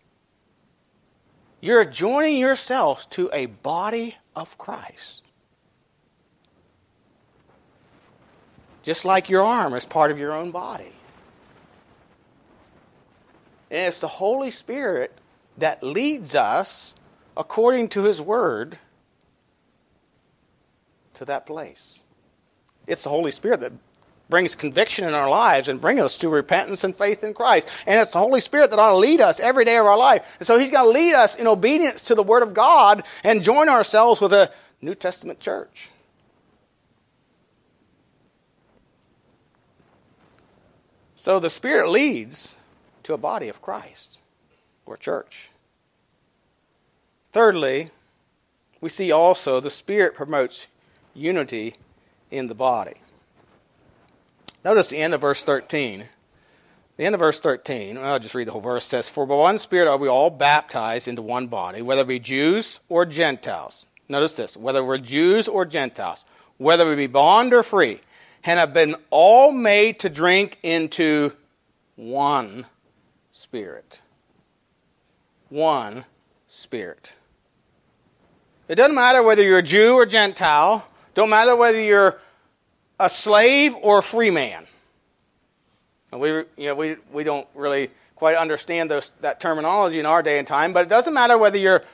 You're 1.61 1.85
joining 1.85 2.39
yourselves 2.39 3.07
to 3.07 3.31
a 3.33 3.47
body 3.47 4.17
of 4.37 4.57
Christ. 4.59 5.25
Just 8.83 9.05
like 9.05 9.29
your 9.29 9.43
arm 9.43 9.75
is 9.75 9.85
part 9.85 10.11
of 10.11 10.19
your 10.19 10.33
own 10.33 10.51
body. 10.51 10.93
And 13.71 13.89
it's 13.89 14.01
the 14.01 14.09
Holy 14.09 14.51
Spirit 14.51 15.13
that 15.59 15.83
leads 15.83 16.35
us 16.35 16.95
according 17.37 17.89
to 17.89 18.05
His 18.05 18.23
Word 18.23 18.79
to 21.15 21.25
that 21.25 21.45
place. 21.45 21.99
It's 22.87 23.03
the 23.03 23.11
Holy 23.11 23.33
Spirit 23.33 23.61
that 23.61 23.73
brings 24.29 24.55
conviction 24.55 25.07
in 25.07 25.15
our 25.15 25.29
lives 25.29 25.69
and 25.69 25.81
brings 25.81 26.01
us 26.01 26.19
to 26.19 26.29
repentance 26.29 26.85
and 26.85 26.95
faith 26.95 27.25
in 27.25 27.35
Christ. 27.35 27.69
And 27.87 28.01
it's 28.01 28.13
the 28.13 28.19
Holy 28.19 28.41
Spirit 28.41 28.71
that 28.71 28.79
ought 28.79 28.91
to 28.91 28.97
lead 28.97 29.21
us 29.21 29.41
every 29.41 29.65
day 29.65 29.77
of 29.77 29.87
our 29.87 29.97
life. 29.97 30.27
And 30.39 30.47
so 30.47 30.59
He's 30.59 30.71
going 30.71 30.85
to 30.85 30.99
lead 30.99 31.15
us 31.15 31.37
in 31.37 31.47
obedience 31.47 32.03
to 32.03 32.15
the 32.15 32.23
Word 32.23 32.43
of 32.43 32.55
God 32.55 33.05
and 33.25 33.43
join 33.43 33.69
ourselves 33.69 34.21
with 34.21 34.33
a 34.33 34.53
New 34.83 34.95
Testament 34.95 35.41
church. 35.41 35.91
So 41.17 41.41
the 41.41 41.51
Spirit 41.51 41.89
leads 41.89 42.57
to 43.03 43.15
a 43.15 43.19
body 43.19 43.49
of 43.49 43.61
Christ 43.61 44.21
or 44.87 44.97
church. 44.97 45.51
Thirdly, 47.33 47.91
we 48.81 48.89
see 48.89 49.11
also 49.11 49.59
the 49.59 49.71
Spirit 49.71 50.15
promotes 50.15 50.69
unity 51.15 51.75
in 52.31 52.47
the 52.47 52.55
body. 52.55 52.95
Notice 54.65 54.91
the 54.91 54.99
end 54.99 55.15
of 55.15 55.21
verse 55.21 55.45
13. 55.45 56.05
The 56.97 57.05
end 57.05 57.15
of 57.15 57.21
verse 57.21 57.39
13, 57.39 57.97
I'll 57.97 58.19
just 58.19 58.35
read 58.35 58.49
the 58.49 58.53
whole 58.53 58.61
verse, 58.61 58.85
says, 58.85 59.09
For 59.09 59.25
by 59.25 59.37
one 59.37 59.59
Spirit 59.59 59.87
are 59.87 59.97
we 59.97 60.09
all 60.09 60.31
baptized 60.31 61.07
into 61.07 61.23
one 61.23 61.47
body, 61.47 61.81
whether 61.81 62.05
we 62.05 62.19
be 62.19 62.25
Jews 62.25 62.81
or 62.89 63.07
Gentiles. 63.07 63.87
Notice 64.09 64.35
this, 64.35 64.57
whether 64.57 64.85
we're 64.85 64.99
Jews 64.99 65.47
or 65.47 65.65
Gentiles, 65.65 66.25
whether 66.57 66.89
we 66.89 66.97
be 66.97 67.07
bond 67.07 67.55
or 67.55 67.63
free, 67.63 68.01
and 68.43 68.59
have 68.59 68.75
been 68.75 68.97
all 69.11 69.53
made 69.53 70.01
to 70.01 70.11
drink 70.11 70.59
into 70.65 71.33
one 71.95 72.67
Spirit. 73.31 74.01
One 75.51 76.05
Spirit. 76.49 77.15
It 78.67 78.75
doesn't 78.75 78.97
matter 78.97 79.23
whether 79.23 79.45
you're 79.45 79.59
a 79.59 79.63
Jew 79.63 79.95
or 79.95 80.05
Gentile, 80.05 80.85
don't 81.15 81.31
matter 81.31 81.55
whether 81.55 81.81
you're 81.81 82.19
a 83.01 83.09
slave 83.09 83.75
or 83.83 83.99
a 83.99 84.03
free 84.03 84.31
man. 84.31 84.65
And 86.11 86.21
we, 86.21 86.31
you 86.31 86.47
know, 86.59 86.75
we, 86.75 86.97
we 87.13 87.25
don't 87.25 87.47
really 87.55 87.91
quite 88.15 88.37
understand 88.37 88.91
those, 88.91 89.13
that 89.21 89.41
terminology 89.41 90.01
in 90.01 90.07
our 90.07 90.23
day 90.23 90.39
and 90.39 90.49
time, 90.49 90.73
but 90.73 90.85
it 90.85 90.89
doesn't 90.89 91.15
matter 91.15 91.39
whether 91.39 91.59
you're 91.59 91.85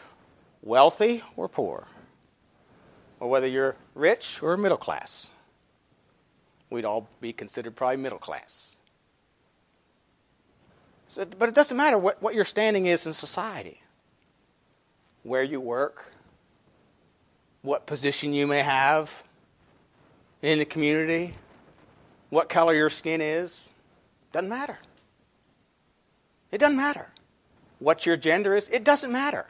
wealthy 0.62 1.22
or 1.36 1.48
poor, 1.48 1.86
or 3.20 3.28
whether 3.28 3.46
you're 3.46 3.76
rich 3.94 4.42
or 4.42 4.56
middle 4.56 4.78
class. 4.78 5.30
We'd 6.70 6.84
all 6.84 7.08
be 7.20 7.32
considered 7.32 7.76
probably 7.76 7.98
middle 7.98 8.18
class. 8.18 8.76
So, 11.08 11.24
but 11.24 11.48
it 11.48 11.54
doesn't 11.54 11.76
matter 11.76 11.98
what, 11.98 12.22
what 12.22 12.34
your 12.34 12.44
standing 12.44 12.86
is 12.86 13.06
in 13.06 13.12
society, 13.12 13.82
where 15.22 15.42
you 15.42 15.60
work, 15.60 16.06
what 17.62 17.86
position 17.86 18.32
you 18.32 18.46
may 18.46 18.60
have, 18.60 19.23
in 20.44 20.58
the 20.58 20.64
community, 20.66 21.34
what 22.28 22.50
color 22.50 22.74
your 22.74 22.90
skin 22.90 23.22
is, 23.22 23.60
doesn't 24.30 24.50
matter. 24.50 24.78
It 26.52 26.58
doesn't 26.58 26.76
matter. 26.76 27.08
What 27.78 28.04
your 28.04 28.18
gender 28.18 28.54
is, 28.54 28.68
it 28.68 28.84
doesn't 28.84 29.10
matter. 29.10 29.46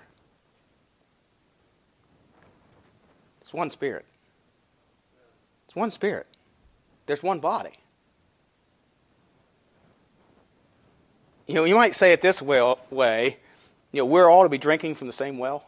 It's 3.41 3.53
one 3.53 3.71
spirit. 3.71 4.07
It's 5.67 5.75
one 5.75 5.91
spirit. 5.91 6.29
There's 7.07 7.25
one 7.25 7.41
body. 7.41 7.73
You 11.49 11.55
know, 11.55 11.65
you 11.65 11.75
might 11.75 11.97
say 11.97 12.13
it 12.13 12.21
this 12.21 12.41
way, 12.41 13.37
you 13.91 14.01
know, 14.01 14.07
we're 14.07 14.31
all 14.31 14.45
to 14.45 14.49
be 14.49 14.59
drinking 14.59 14.95
from 14.95 15.09
the 15.09 15.13
same 15.13 15.39
well. 15.39 15.65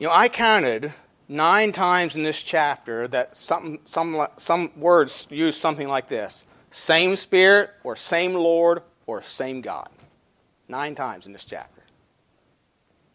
You 0.00 0.06
know, 0.06 0.14
I 0.14 0.30
counted 0.30 0.94
nine 1.28 1.72
times 1.72 2.16
in 2.16 2.22
this 2.22 2.42
chapter 2.42 3.06
that 3.08 3.36
some, 3.36 3.80
some, 3.84 4.26
some 4.38 4.70
words 4.74 5.26
use 5.28 5.58
something 5.58 5.86
like 5.86 6.08
this 6.08 6.46
same 6.70 7.16
Spirit, 7.16 7.68
or 7.84 7.96
same 7.96 8.32
Lord, 8.32 8.82
or 9.06 9.20
same 9.20 9.60
God. 9.60 9.90
Nine 10.68 10.94
times 10.94 11.26
in 11.26 11.34
this 11.34 11.44
chapter. 11.44 11.82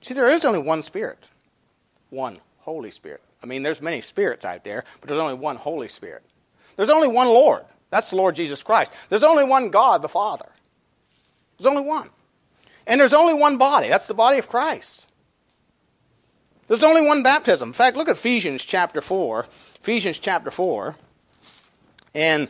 See, 0.02 0.14
there 0.14 0.30
is 0.30 0.46
only 0.46 0.60
one 0.60 0.84
Spirit, 0.84 1.18
one 2.12 2.40
Holy 2.60 2.92
Spirit. 2.92 3.24
I 3.42 3.48
mean, 3.48 3.64
there's 3.64 3.82
many 3.82 4.02
spirits 4.02 4.46
out 4.46 4.64
there, 4.64 4.84
but 5.02 5.08
there's 5.08 5.22
only 5.22 5.34
one 5.34 5.56
Holy 5.56 5.88
Spirit. 5.88 6.22
There's 6.76 6.90
only 6.92 7.08
one 7.08 7.30
Lord. 7.30 7.64
That's 7.90 8.12
the 8.12 8.18
Lord 8.18 8.36
Jesus 8.36 8.62
Christ. 8.62 8.94
There's 9.10 9.24
only 9.24 9.46
one 9.46 9.70
God, 9.70 10.04
the 10.04 10.10
Father. 10.10 10.50
There's 11.58 11.66
only 11.66 11.84
one. 11.84 12.10
And 12.86 13.00
there's 13.00 13.14
only 13.14 13.34
one 13.34 13.58
body. 13.58 13.88
That's 13.88 14.06
the 14.06 14.14
body 14.14 14.38
of 14.38 14.48
Christ. 14.48 15.05
There's 16.68 16.84
only 16.84 17.06
one 17.06 17.22
baptism. 17.24 17.70
In 17.70 17.74
fact, 17.74 17.96
look 17.96 18.10
at 18.10 18.16
Ephesians 18.16 18.64
chapter 18.64 19.02
4. 19.02 19.46
Ephesians 19.82 20.18
chapter 20.18 20.50
4 20.50 20.96
and 22.16 22.50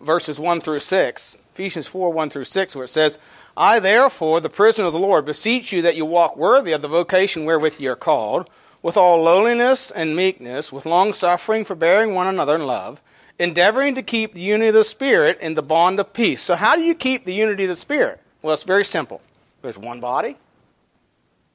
verses 0.00 0.40
1 0.40 0.60
through 0.60 0.78
6. 0.78 1.36
Ephesians 1.52 1.86
4 1.86 2.10
1 2.10 2.30
through 2.30 2.44
6, 2.44 2.76
where 2.76 2.84
it 2.84 2.88
says, 2.88 3.18
I 3.54 3.78
therefore, 3.78 4.40
the 4.40 4.48
prisoner 4.48 4.86
of 4.86 4.94
the 4.94 4.98
Lord, 4.98 5.26
beseech 5.26 5.72
you 5.72 5.82
that 5.82 5.96
you 5.96 6.06
walk 6.06 6.36
worthy 6.36 6.72
of 6.72 6.80
the 6.80 6.88
vocation 6.88 7.44
wherewith 7.44 7.78
ye 7.78 7.88
are 7.88 7.96
called, 7.96 8.48
with 8.80 8.96
all 8.96 9.22
lowliness 9.22 9.90
and 9.90 10.16
meekness, 10.16 10.72
with 10.72 10.86
long 10.86 11.12
suffering, 11.12 11.64
forbearing 11.64 12.14
one 12.14 12.26
another 12.26 12.54
in 12.54 12.66
love, 12.66 13.02
endeavoring 13.38 13.94
to 13.94 14.02
keep 14.02 14.32
the 14.32 14.40
unity 14.40 14.68
of 14.68 14.74
the 14.74 14.84
Spirit 14.84 15.38
in 15.40 15.54
the 15.54 15.62
bond 15.62 16.00
of 16.00 16.14
peace. 16.14 16.40
So, 16.40 16.56
how 16.56 16.74
do 16.74 16.82
you 16.82 16.94
keep 16.94 17.26
the 17.26 17.34
unity 17.34 17.64
of 17.64 17.70
the 17.70 17.76
Spirit? 17.76 18.20
Well, 18.40 18.54
it's 18.54 18.64
very 18.64 18.84
simple. 18.84 19.20
There's 19.60 19.78
one 19.78 20.00
body, 20.00 20.38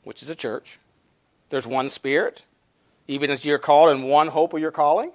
which 0.03 0.21
is 0.21 0.29
a 0.29 0.35
church. 0.35 0.79
There's 1.49 1.67
one 1.67 1.89
Spirit, 1.89 2.43
even 3.07 3.29
as 3.29 3.45
you're 3.45 3.57
called 3.57 3.95
in 3.95 4.03
one 4.03 4.27
hope 4.27 4.53
of 4.53 4.59
your 4.59 4.71
calling. 4.71 5.11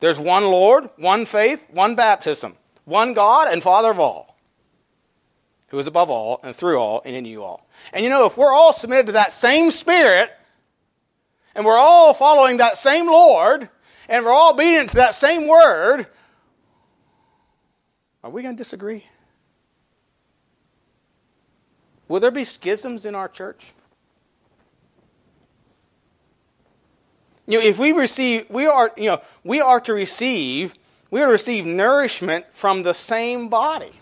There's 0.00 0.18
one 0.18 0.44
Lord, 0.44 0.88
one 0.96 1.26
faith, 1.26 1.66
one 1.70 1.94
baptism, 1.94 2.56
one 2.84 3.14
God 3.14 3.52
and 3.52 3.62
Father 3.62 3.90
of 3.90 3.98
all, 3.98 4.36
who 5.68 5.78
is 5.78 5.86
above 5.86 6.10
all 6.10 6.40
and 6.42 6.54
through 6.54 6.78
all 6.78 7.02
and 7.04 7.16
in 7.16 7.24
you 7.24 7.42
all. 7.42 7.66
And 7.92 8.04
you 8.04 8.10
know, 8.10 8.26
if 8.26 8.36
we're 8.36 8.52
all 8.52 8.72
submitted 8.72 9.06
to 9.06 9.12
that 9.12 9.32
same 9.32 9.70
Spirit, 9.70 10.30
and 11.54 11.64
we're 11.64 11.78
all 11.78 12.12
following 12.14 12.58
that 12.58 12.76
same 12.76 13.06
Lord, 13.06 13.68
and 14.08 14.24
we're 14.24 14.32
all 14.32 14.52
obedient 14.52 14.90
to 14.90 14.96
that 14.96 15.14
same 15.14 15.48
word, 15.48 16.06
are 18.22 18.30
we 18.30 18.42
going 18.42 18.54
to 18.54 18.58
disagree? 18.58 19.04
Will 22.08 22.20
there 22.20 22.30
be 22.30 22.44
schisms 22.44 23.04
in 23.04 23.14
our 23.14 23.28
church? 23.28 23.72
You 27.46 27.58
know, 27.60 27.64
if 27.64 27.78
we 27.78 27.92
receive, 27.92 28.46
we 28.50 28.66
are, 28.66 28.92
you 28.96 29.10
know, 29.10 29.22
we 29.44 29.60
are 29.60 29.80
to 29.80 29.94
receive, 29.94 30.74
we 31.10 31.22
are 31.22 31.26
to 31.26 31.32
receive 31.32 31.64
nourishment 31.64 32.46
from 32.50 32.82
the 32.82 32.92
same 32.92 33.48
body. 33.48 33.92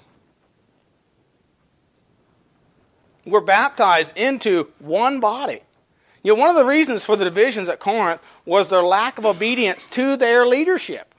We're 3.27 3.41
baptized 3.41 4.17
into 4.17 4.73
one 4.79 5.21
body. 5.21 5.61
You 6.23 6.35
know, 6.35 6.41
one 6.41 6.51
of 6.51 6.57
the 6.57 6.65
reasons 6.65 7.05
for 7.05 7.17
the 7.17 7.25
divisions 7.25 7.69
at 7.69 7.81
Corinth 7.81 8.23
was 8.47 8.71
their 8.71 8.83
lack 8.83 9.19
of 9.19 9.27
obedience 9.27 9.87
to 9.89 10.17
their 10.17 10.47
leadership. 10.47 11.15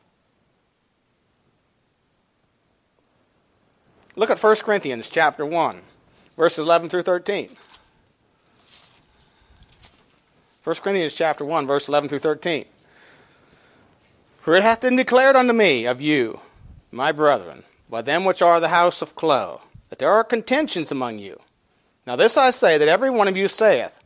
Look 4.15 4.31
at 4.31 4.41
1 4.41 4.55
Corinthians 4.57 5.09
chapter 5.09 5.45
1, 5.45 5.81
verses 6.37 6.59
11 6.59 6.89
through 6.89 7.03
13. 7.03 7.49
1 10.65 10.77
Corinthians 10.77 11.13
chapter 11.13 11.45
1, 11.45 11.67
verse 11.67 11.87
11 11.87 12.09
through 12.09 12.17
13. 12.17 12.65
For 14.41 14.55
it 14.55 14.63
hath 14.63 14.81
been 14.81 14.95
declared 14.95 15.35
unto 15.35 15.53
me 15.53 15.85
of 15.85 16.01
you, 16.01 16.39
my 16.91 17.11
brethren, 17.11 17.61
by 17.87 18.01
them 18.01 18.25
which 18.25 18.41
are 18.41 18.59
the 18.59 18.69
house 18.69 19.03
of 19.03 19.13
Chloe, 19.13 19.59
that 19.89 19.99
there 19.99 20.09
are 20.09 20.23
contentions 20.23 20.91
among 20.91 21.19
you. 21.19 21.39
Now 22.07 22.15
this 22.15 22.35
I 22.35 22.49
say, 22.49 22.79
that 22.79 22.87
every 22.87 23.11
one 23.11 23.27
of 23.27 23.37
you 23.37 23.47
saith, 23.47 23.99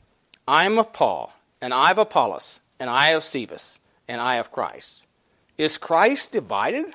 I 0.49 0.65
am 0.65 0.77
of 0.77 0.91
Paul, 0.91 1.31
and 1.61 1.73
I 1.73 1.91
of 1.91 1.97
Apollos, 1.97 2.59
and 2.77 2.89
I 2.89 3.11
of 3.11 3.23
Cephas, 3.23 3.79
and 4.09 4.19
I 4.19 4.35
of 4.35 4.51
Christ. 4.51 5.05
Is 5.57 5.77
Christ 5.77 6.33
divided? 6.33 6.87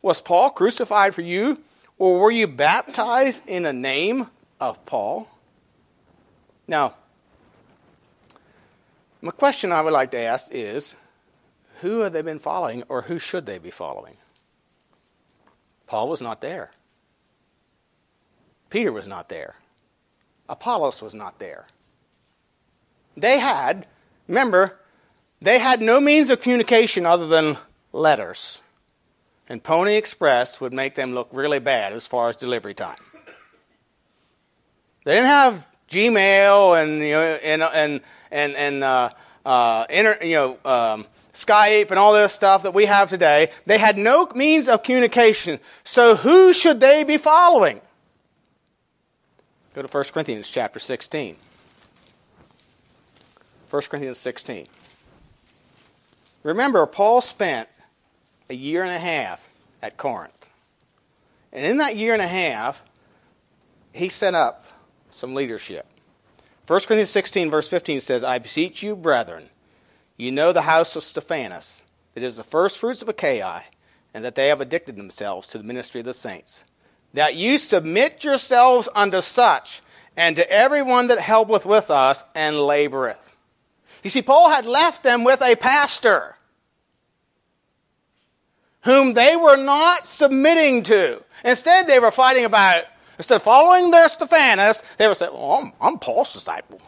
Was 0.00 0.22
Paul 0.22 0.48
crucified 0.48 1.14
for 1.14 1.20
you, 1.20 1.58
or 1.98 2.18
were 2.18 2.30
you 2.30 2.46
baptized 2.46 3.46
in 3.46 3.64
the 3.64 3.74
name 3.74 4.28
of 4.58 4.86
Paul? 4.86 5.28
Now, 6.66 6.94
my 9.22 9.30
question 9.30 9.70
I 9.72 9.80
would 9.80 9.92
like 9.92 10.10
to 10.10 10.18
ask 10.18 10.48
is 10.50 10.96
who 11.80 12.00
have 12.00 12.12
they 12.12 12.22
been 12.22 12.40
following 12.40 12.82
or 12.88 13.02
who 13.02 13.18
should 13.18 13.46
they 13.46 13.58
be 13.58 13.70
following? 13.70 14.16
Paul 15.86 16.08
was 16.08 16.20
not 16.20 16.40
there. 16.40 16.72
Peter 18.68 18.90
was 18.92 19.06
not 19.06 19.28
there. 19.28 19.54
Apollos 20.48 21.00
was 21.00 21.14
not 21.14 21.38
there. 21.38 21.66
They 23.16 23.38
had, 23.38 23.86
remember, 24.26 24.78
they 25.40 25.58
had 25.58 25.80
no 25.80 26.00
means 26.00 26.30
of 26.30 26.40
communication 26.40 27.06
other 27.06 27.26
than 27.26 27.58
letters. 27.92 28.60
And 29.48 29.62
Pony 29.62 29.96
Express 29.96 30.60
would 30.60 30.72
make 30.72 30.94
them 30.94 31.14
look 31.14 31.28
really 31.32 31.58
bad 31.58 31.92
as 31.92 32.06
far 32.06 32.28
as 32.28 32.36
delivery 32.36 32.74
time. 32.74 32.96
They 35.04 35.14
didn't 35.14 35.26
have 35.26 35.66
Gmail 35.92 36.82
and 36.82 37.02
you 37.02 37.12
know, 37.12 37.38
and 37.42 37.62
and 37.62 38.00
and 38.30 38.54
and 38.54 38.84
uh, 38.84 39.10
uh, 39.44 39.84
inter, 39.90 40.18
you 40.22 40.34
know 40.34 40.58
um, 40.64 41.06
Skype 41.34 41.90
and 41.90 41.98
all 41.98 42.14
this 42.14 42.32
stuff 42.32 42.62
that 42.62 42.72
we 42.74 42.86
have 42.86 43.10
today. 43.10 43.50
They 43.66 43.78
had 43.78 43.98
no 43.98 44.26
means 44.34 44.68
of 44.68 44.82
communication. 44.82 45.60
So 45.84 46.16
who 46.16 46.52
should 46.52 46.80
they 46.80 47.04
be 47.04 47.18
following? 47.18 47.80
Go 49.74 49.82
to 49.82 49.88
1 49.88 50.04
Corinthians 50.12 50.48
chapter 50.48 50.78
16. 50.78 51.36
1 53.70 53.82
Corinthians 53.88 54.18
16. 54.18 54.66
Remember, 56.42 56.84
Paul 56.84 57.22
spent 57.22 57.68
a 58.50 58.54
year 58.54 58.82
and 58.82 58.90
a 58.90 58.98
half 58.98 59.48
at 59.80 59.96
Corinth. 59.96 60.50
And 61.52 61.64
in 61.64 61.78
that 61.78 61.96
year 61.96 62.12
and 62.12 62.20
a 62.20 62.28
half, 62.28 62.82
he 63.94 64.10
set 64.10 64.34
up 64.34 64.61
some 65.14 65.34
leadership. 65.34 65.86
1 66.66 66.80
Corinthians 66.80 67.10
16, 67.10 67.50
verse 67.50 67.68
15 67.68 68.00
says, 68.00 68.22
I 68.24 68.38
beseech 68.38 68.82
you, 68.82 68.94
brethren, 68.94 69.50
you 70.16 70.30
know 70.30 70.52
the 70.52 70.62
house 70.62 70.94
of 70.96 71.02
Stephanas, 71.02 71.82
that 72.14 72.22
is 72.22 72.36
the 72.36 72.44
first 72.44 72.78
fruits 72.78 73.02
of 73.02 73.08
Achaia, 73.08 73.64
and 74.14 74.24
that 74.24 74.34
they 74.34 74.48
have 74.48 74.60
addicted 74.60 74.96
themselves 74.96 75.48
to 75.48 75.58
the 75.58 75.64
ministry 75.64 76.00
of 76.00 76.06
the 76.06 76.14
saints. 76.14 76.64
That 77.14 77.34
you 77.34 77.58
submit 77.58 78.24
yourselves 78.24 78.88
unto 78.94 79.20
such, 79.20 79.82
and 80.16 80.36
to 80.36 80.50
everyone 80.50 81.08
that 81.08 81.18
helpeth 81.18 81.64
with 81.66 81.90
us 81.90 82.24
and 82.34 82.56
laboreth. 82.56 83.30
You 84.02 84.10
see, 84.10 84.22
Paul 84.22 84.50
had 84.50 84.66
left 84.66 85.02
them 85.02 85.24
with 85.24 85.42
a 85.42 85.56
pastor 85.56 86.36
whom 88.82 89.14
they 89.14 89.36
were 89.36 89.56
not 89.56 90.06
submitting 90.06 90.82
to. 90.84 91.22
Instead, 91.44 91.86
they 91.86 91.98
were 91.98 92.10
fighting 92.10 92.44
about 92.44 92.84
Instead 93.22 93.36
of 93.36 93.42
following 93.44 93.92
their 93.92 94.08
Stephanas, 94.08 94.82
they 94.98 95.06
would 95.06 95.16
say, 95.16 95.28
well, 95.30 95.52
I'm, 95.62 95.72
I'm 95.80 95.96
Paul's 95.96 96.32
disciple. 96.32 96.82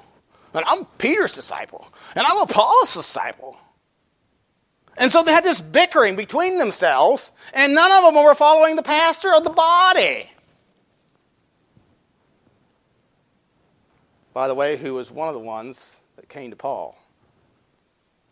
And 0.53 0.64
I'm 0.66 0.85
Peter's 0.99 1.33
disciple. 1.33 1.87
And 2.16 2.27
I'm 2.27 2.40
Apollos' 2.40 2.92
disciple. 2.92 3.57
And 4.99 5.12
so 5.12 5.23
they 5.23 5.31
had 5.31 5.44
this 5.44 5.61
bickering 5.61 6.16
between 6.16 6.59
themselves, 6.59 7.31
and 7.53 7.73
none 7.73 7.92
of 7.92 8.03
them 8.03 8.20
were 8.20 8.35
following 8.35 8.75
the 8.75 8.83
pastor 8.83 9.33
of 9.33 9.44
the 9.44 9.51
body. 9.51 10.29
By 14.33 14.49
the 14.49 14.57
way, 14.57 14.77
who 14.77 14.94
was 14.94 15.12
one 15.12 15.29
of 15.29 15.35
the 15.35 15.40
ones 15.40 16.01
that 16.16 16.29
came 16.29 16.51
to 16.51 16.57
Paul? 16.57 16.99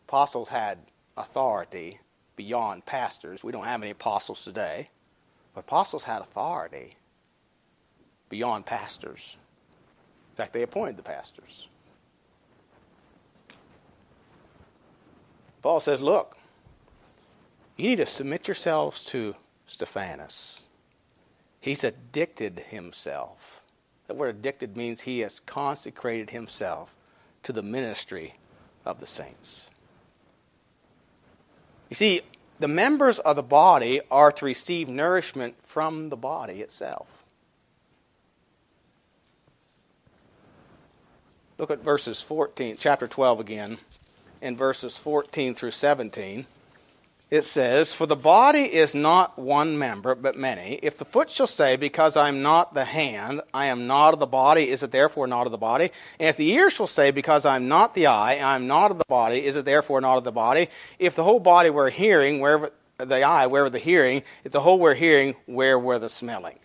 Apostles 0.08 0.48
had 0.48 0.78
authority 1.16 2.00
beyond 2.34 2.84
pastors. 2.84 3.44
We 3.44 3.52
don't 3.52 3.66
have 3.66 3.80
any 3.80 3.92
apostles 3.92 4.42
today, 4.42 4.88
but 5.54 5.60
apostles 5.60 6.02
had 6.02 6.20
authority 6.20 6.96
beyond 8.32 8.64
pastors. 8.64 9.36
In 10.30 10.36
fact, 10.36 10.54
they 10.54 10.62
appointed 10.62 10.96
the 10.96 11.02
pastors. 11.02 11.68
Paul 15.60 15.80
says, 15.80 16.00
Look, 16.00 16.38
you 17.76 17.90
need 17.90 17.96
to 17.96 18.06
submit 18.06 18.48
yourselves 18.48 19.04
to 19.04 19.36
Stephanas. 19.66 20.62
He's 21.60 21.84
addicted 21.84 22.60
himself. 22.70 23.60
That 24.06 24.16
word 24.16 24.36
addicted 24.36 24.78
means 24.78 25.02
he 25.02 25.20
has 25.20 25.38
consecrated 25.38 26.30
himself 26.30 26.96
to 27.42 27.52
the 27.52 27.62
ministry 27.62 28.36
of 28.86 28.98
the 28.98 29.06
saints. 29.06 29.66
You 31.90 31.96
see, 31.96 32.22
the 32.58 32.66
members 32.66 33.18
of 33.18 33.36
the 33.36 33.42
body 33.42 34.00
are 34.10 34.32
to 34.32 34.44
receive 34.46 34.88
nourishment 34.88 35.62
from 35.62 36.08
the 36.08 36.16
body 36.16 36.62
itself. 36.62 37.21
Look 41.62 41.70
at 41.70 41.84
verses 41.84 42.20
14, 42.20 42.74
chapter 42.76 43.06
12 43.06 43.38
again, 43.38 43.78
in 44.40 44.56
verses 44.56 44.98
14 44.98 45.54
through 45.54 45.70
17. 45.70 46.44
It 47.30 47.42
says, 47.42 47.94
For 47.94 48.04
the 48.04 48.16
body 48.16 48.62
is 48.62 48.96
not 48.96 49.38
one 49.38 49.78
member, 49.78 50.16
but 50.16 50.36
many. 50.36 50.80
If 50.82 50.98
the 50.98 51.04
foot 51.04 51.30
shall 51.30 51.46
say, 51.46 51.76
Because 51.76 52.16
I 52.16 52.26
am 52.26 52.42
not 52.42 52.74
the 52.74 52.84
hand, 52.84 53.42
I 53.54 53.66
am 53.66 53.86
not 53.86 54.12
of 54.12 54.18
the 54.18 54.26
body, 54.26 54.70
is 54.70 54.82
it 54.82 54.90
therefore 54.90 55.28
not 55.28 55.46
of 55.46 55.52
the 55.52 55.56
body? 55.56 55.92
And 56.18 56.28
if 56.28 56.36
the 56.36 56.50
ear 56.50 56.68
shall 56.68 56.88
say, 56.88 57.12
Because 57.12 57.46
I 57.46 57.54
am 57.54 57.68
not 57.68 57.94
the 57.94 58.08
eye, 58.08 58.38
I 58.38 58.56
am 58.56 58.66
not 58.66 58.90
of 58.90 58.98
the 58.98 59.04
body, 59.04 59.44
is 59.44 59.54
it 59.54 59.64
therefore 59.64 60.00
not 60.00 60.18
of 60.18 60.24
the 60.24 60.32
body? 60.32 60.66
If 60.98 61.14
the 61.14 61.22
whole 61.22 61.38
body 61.38 61.70
were 61.70 61.90
hearing, 61.90 62.40
wherever 62.40 62.72
the 62.98 63.22
eye, 63.22 63.46
where 63.46 63.62
were 63.62 63.70
the 63.70 63.78
hearing? 63.78 64.24
If 64.42 64.50
the 64.50 64.62
whole 64.62 64.80
were 64.80 64.94
hearing, 64.94 65.36
where 65.46 65.78
were 65.78 66.00
the 66.00 66.08
smelling? 66.08 66.58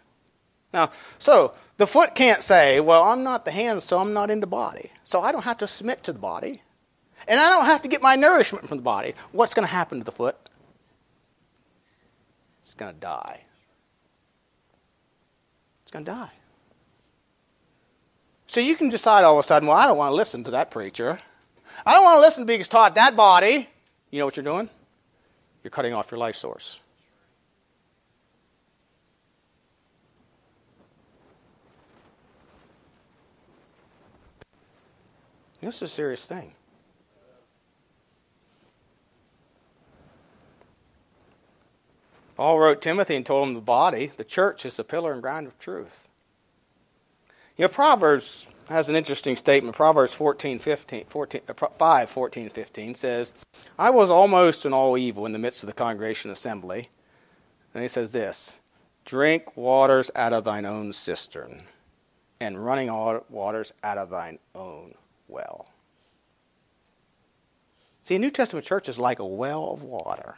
Now, 0.77 0.91
so 1.17 1.55
the 1.77 1.87
foot 1.87 2.13
can't 2.13 2.43
say, 2.43 2.79
well, 2.79 3.05
I'm 3.05 3.23
not 3.23 3.45
the 3.45 3.51
hand, 3.51 3.81
so 3.81 3.97
I'm 3.97 4.13
not 4.13 4.29
in 4.29 4.41
the 4.41 4.45
body. 4.45 4.91
So 5.03 5.21
I 5.21 5.31
don't 5.31 5.43
have 5.43 5.57
to 5.57 5.67
submit 5.67 6.03
to 6.03 6.13
the 6.13 6.19
body. 6.19 6.61
And 7.27 7.39
I 7.39 7.49
don't 7.49 7.65
have 7.65 7.81
to 7.81 7.87
get 7.87 7.99
my 7.99 8.15
nourishment 8.15 8.67
from 8.67 8.77
the 8.77 8.83
body. 8.83 9.15
What's 9.31 9.55
going 9.55 9.67
to 9.67 9.73
happen 9.73 9.97
to 9.97 10.03
the 10.03 10.11
foot? 10.11 10.37
It's 12.61 12.75
going 12.75 12.93
to 12.93 12.99
die. 12.99 13.41
It's 15.81 15.91
going 15.91 16.05
to 16.05 16.11
die. 16.11 16.31
So 18.45 18.59
you 18.59 18.75
can 18.75 18.89
decide 18.89 19.23
all 19.23 19.33
of 19.33 19.39
a 19.39 19.43
sudden, 19.43 19.67
well, 19.67 19.77
I 19.77 19.87
don't 19.87 19.97
want 19.97 20.11
to 20.11 20.15
listen 20.15 20.43
to 20.43 20.51
that 20.51 20.69
preacher. 20.69 21.17
I 21.87 21.93
don't 21.95 22.03
want 22.03 22.17
to 22.17 22.21
listen 22.21 22.43
to 22.43 22.45
being 22.45 22.61
taught 22.61 22.93
that 22.93 23.15
body. 23.15 23.67
You 24.11 24.19
know 24.19 24.25
what 24.25 24.37
you're 24.37 24.43
doing? 24.43 24.69
You're 25.63 25.71
cutting 25.71 25.95
off 25.95 26.11
your 26.11 26.19
life 26.19 26.35
source. 26.35 26.77
This 35.61 35.77
is 35.77 35.81
a 35.83 35.87
serious 35.87 36.25
thing. 36.25 36.53
Paul 42.35 42.59
wrote 42.59 42.83
Timothy 42.83 43.15
and 43.15 43.25
told 43.25 43.47
him 43.47 43.55
the 43.55 43.61
body, 43.61 44.11
the 44.15 44.23
church, 44.23 44.63
is 44.65 44.77
the 44.77 44.83
pillar 44.83 45.11
and 45.11 45.23
ground 45.23 45.47
of 45.47 45.57
truth. 45.57 46.07
You 47.57 47.63
know, 47.63 47.69
Proverbs 47.69 48.45
has 48.69 48.89
an 48.89 48.95
interesting 48.95 49.35
statement. 49.35 49.75
Proverbs 49.75 50.13
14, 50.13 50.59
15, 50.59 51.05
14, 51.05 51.41
uh, 51.49 51.53
5, 51.53 52.09
14, 52.09 52.49
15 52.49 52.95
says, 52.95 53.33
I 53.79 53.89
was 53.89 54.11
almost 54.11 54.67
in 54.67 54.73
all 54.73 54.99
evil 54.99 55.25
in 55.25 55.31
the 55.31 55.39
midst 55.39 55.63
of 55.63 55.67
the 55.67 55.73
congregation 55.73 56.29
assembly. 56.29 56.89
And 57.73 57.81
he 57.81 57.87
says 57.87 58.11
this 58.11 58.55
Drink 59.03 59.57
waters 59.57 60.11
out 60.15 60.33
of 60.33 60.43
thine 60.43 60.65
own 60.67 60.93
cistern, 60.93 61.63
and 62.39 62.63
running 62.63 62.89
waters 63.29 63.73
out 63.83 63.97
of 63.97 64.11
thine 64.11 64.37
own 64.53 64.93
well. 65.27 65.67
See, 68.03 68.15
a 68.15 68.19
New 68.19 68.31
Testament 68.31 68.65
church 68.65 68.87
is 68.87 68.97
like 68.97 69.19
a 69.19 69.25
well 69.25 69.71
of 69.71 69.83
water. 69.83 70.35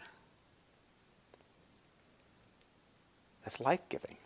That's 3.44 3.60
life 3.60 3.82
giving. 3.90 4.18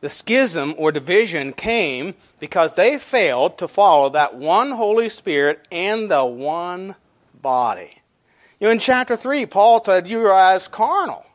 The 0.00 0.08
schism 0.08 0.74
or 0.78 0.92
division 0.92 1.52
came 1.52 2.14
because 2.38 2.76
they 2.76 2.98
failed 2.98 3.58
to 3.58 3.66
follow 3.66 4.08
that 4.10 4.36
one 4.36 4.70
Holy 4.70 5.08
Spirit 5.08 5.66
and 5.72 6.10
the 6.10 6.24
one 6.24 6.94
body. 7.42 8.00
You 8.60 8.66
know, 8.66 8.72
in 8.72 8.78
chapter 8.78 9.16
3, 9.16 9.46
Paul 9.46 9.84
said, 9.84 10.08
You 10.08 10.26
are 10.26 10.54
as 10.54 10.68
carnal. 10.68 11.26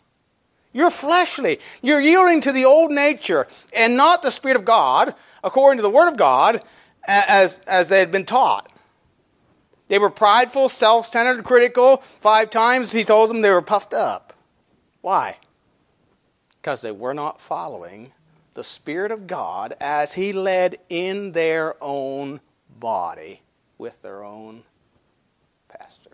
You're 0.71 0.91
fleshly. 0.91 1.59
You're 1.81 2.01
yielding 2.01 2.41
to 2.41 2.51
the 2.51 2.65
old 2.65 2.91
nature 2.91 3.47
and 3.75 3.95
not 3.95 4.21
the 4.21 4.31
Spirit 4.31 4.57
of 4.57 4.65
God, 4.65 5.13
according 5.43 5.77
to 5.77 5.83
the 5.83 5.89
Word 5.89 6.07
of 6.07 6.17
God, 6.17 6.63
as, 7.07 7.59
as 7.67 7.89
they 7.89 7.99
had 7.99 8.11
been 8.11 8.25
taught. 8.25 8.71
They 9.87 9.99
were 9.99 10.09
prideful, 10.09 10.69
self 10.69 11.05
centered, 11.05 11.43
critical. 11.43 11.97
Five 11.97 12.49
times 12.49 12.91
he 12.91 13.03
told 13.03 13.29
them 13.29 13.41
they 13.41 13.51
were 13.51 13.61
puffed 13.61 13.93
up. 13.93 14.33
Why? 15.01 15.37
Because 16.61 16.81
they 16.81 16.91
were 16.91 17.13
not 17.13 17.41
following 17.41 18.13
the 18.53 18.63
Spirit 18.63 19.11
of 19.11 19.27
God 19.27 19.75
as 19.79 20.13
He 20.13 20.31
led 20.31 20.77
in 20.89 21.33
their 21.33 21.75
own 21.81 22.39
body 22.79 23.41
with 23.77 24.01
their 24.01 24.23
own 24.23 24.63
pastor. 25.67 26.11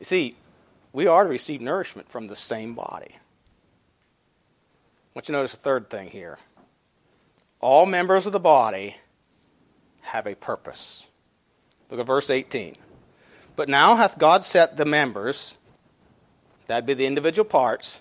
You 0.00 0.04
see, 0.04 0.36
we 0.92 1.06
are 1.06 1.24
to 1.24 1.30
receive 1.30 1.60
nourishment 1.60 2.10
from 2.10 2.26
the 2.26 2.36
same 2.36 2.74
body. 2.74 3.16
I 5.08 5.18
want 5.18 5.28
you 5.28 5.32
to 5.32 5.38
notice 5.38 5.54
a 5.54 5.58
third 5.58 5.90
thing 5.90 6.10
here. 6.10 6.38
All 7.60 7.86
members 7.86 8.26
of 8.26 8.32
the 8.32 8.40
body 8.40 8.96
have 10.02 10.26
a 10.26 10.34
purpose. 10.34 11.06
Look 11.90 11.98
at 11.98 12.06
verse 12.06 12.30
18. 12.30 12.76
But 13.56 13.68
now 13.68 13.96
hath 13.96 14.18
God 14.18 14.44
set 14.44 14.76
the 14.76 14.84
members, 14.84 15.56
that 16.66 16.86
be 16.86 16.94
the 16.94 17.06
individual 17.06 17.44
parts, 17.44 18.00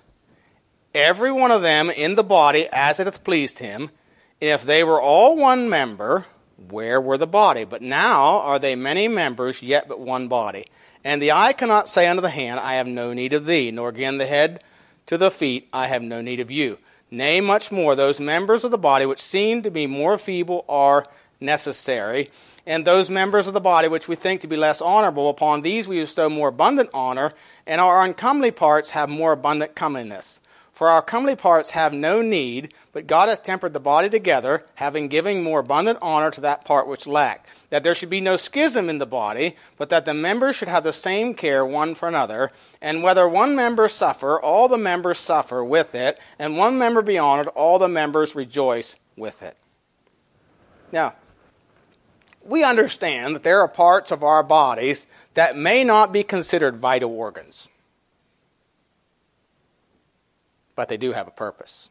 every 0.93 1.31
one 1.31 1.51
of 1.51 1.61
them 1.61 1.89
in 1.89 2.15
the 2.15 2.23
body 2.23 2.67
as 2.71 2.99
it 2.99 3.05
hath 3.05 3.23
pleased 3.23 3.59
him. 3.59 3.89
If 4.39 4.63
they 4.63 4.83
were 4.83 5.01
all 5.01 5.35
one 5.35 5.69
member, 5.69 6.25
where 6.69 7.01
were 7.01 7.17
the 7.17 7.25
body? 7.25 7.63
But 7.63 7.81
now 7.81 8.37
are 8.39 8.59
they 8.59 8.75
many 8.75 9.07
members, 9.07 9.63
yet 9.63 9.87
but 9.87 9.99
one 9.99 10.27
body. 10.27 10.65
And 11.03 11.21
the 11.21 11.31
eye 11.31 11.53
cannot 11.53 11.87
say 11.89 12.07
unto 12.07 12.21
the 12.21 12.29
hand, 12.29 12.59
I 12.59 12.75
have 12.75 12.87
no 12.87 13.13
need 13.13 13.33
of 13.33 13.45
thee, 13.45 13.71
nor 13.71 13.89
again 13.89 14.17
the 14.17 14.27
head 14.27 14.61
to 15.07 15.17
the 15.17 15.31
feet, 15.31 15.69
I 15.71 15.87
have 15.87 16.03
no 16.03 16.21
need 16.21 16.39
of 16.39 16.51
you. 16.51 16.77
Nay, 17.09 17.39
much 17.39 17.71
more, 17.71 17.95
those 17.95 18.19
members 18.19 18.63
of 18.63 18.71
the 18.71 18.77
body 18.77 19.05
which 19.05 19.21
seem 19.21 19.63
to 19.63 19.71
be 19.71 19.87
more 19.87 20.17
feeble 20.17 20.65
are 20.67 21.07
necessary. 21.39 22.29
And 22.65 22.83
those 22.83 23.09
members 23.09 23.47
of 23.47 23.53
the 23.53 23.61
body 23.61 23.87
which 23.87 24.09
we 24.09 24.15
think 24.15 24.41
to 24.41 24.47
be 24.47 24.57
less 24.57 24.81
honorable, 24.81 25.29
upon 25.29 25.61
these 25.61 25.87
we 25.87 26.01
bestow 26.01 26.27
more 26.27 26.49
abundant 26.49 26.89
honor, 26.93 27.31
and 27.65 27.79
our 27.79 28.03
uncomely 28.03 28.51
parts 28.51 28.89
have 28.89 29.09
more 29.09 29.31
abundant 29.31 29.73
comeliness. 29.73 30.41
For 30.77 30.89
our 30.89 31.01
comely 31.01 31.35
parts 31.35 31.71
have 31.71 31.91
no 31.91 32.21
need, 32.21 32.71
but 32.93 33.07
God 33.07 33.29
hath 33.29 33.41
tempered 33.41 33.73
the 33.73 33.79
body 33.79 34.09
together, 34.09 34.63
having 34.75 35.07
given 35.07 35.41
more 35.41 35.61
abundant 35.61 35.97
honor 36.03 36.29
to 36.29 36.41
that 36.41 36.65
part 36.65 36.87
which 36.87 37.07
lacked. 37.07 37.49
That 37.71 37.81
there 37.81 37.95
should 37.95 38.11
be 38.11 38.21
no 38.21 38.37
schism 38.37 38.87
in 38.87 38.99
the 38.99 39.07
body, 39.07 39.55
but 39.79 39.89
that 39.89 40.05
the 40.05 40.13
members 40.13 40.55
should 40.55 40.67
have 40.67 40.83
the 40.83 40.93
same 40.93 41.33
care 41.33 41.65
one 41.65 41.95
for 41.95 42.07
another. 42.07 42.51
And 42.79 43.01
whether 43.01 43.27
one 43.27 43.55
member 43.55 43.89
suffer, 43.89 44.39
all 44.39 44.67
the 44.67 44.77
members 44.77 45.17
suffer 45.17 45.63
with 45.63 45.95
it, 45.95 46.19
and 46.37 46.57
one 46.57 46.77
member 46.77 47.01
be 47.01 47.17
honored, 47.17 47.47
all 47.47 47.79
the 47.79 47.87
members 47.87 48.35
rejoice 48.35 48.95
with 49.15 49.41
it. 49.41 49.57
Now, 50.91 51.15
we 52.45 52.63
understand 52.63 53.33
that 53.33 53.41
there 53.41 53.61
are 53.61 53.67
parts 53.67 54.11
of 54.11 54.21
our 54.21 54.43
bodies 54.43 55.07
that 55.33 55.57
may 55.57 55.83
not 55.83 56.13
be 56.13 56.21
considered 56.21 56.77
vital 56.77 57.09
organs 57.09 57.67
but 60.77 60.87
they 60.89 60.95
do 60.95 61.11
have 61.11 61.27
a 61.27 61.31
purpose. 61.31 61.89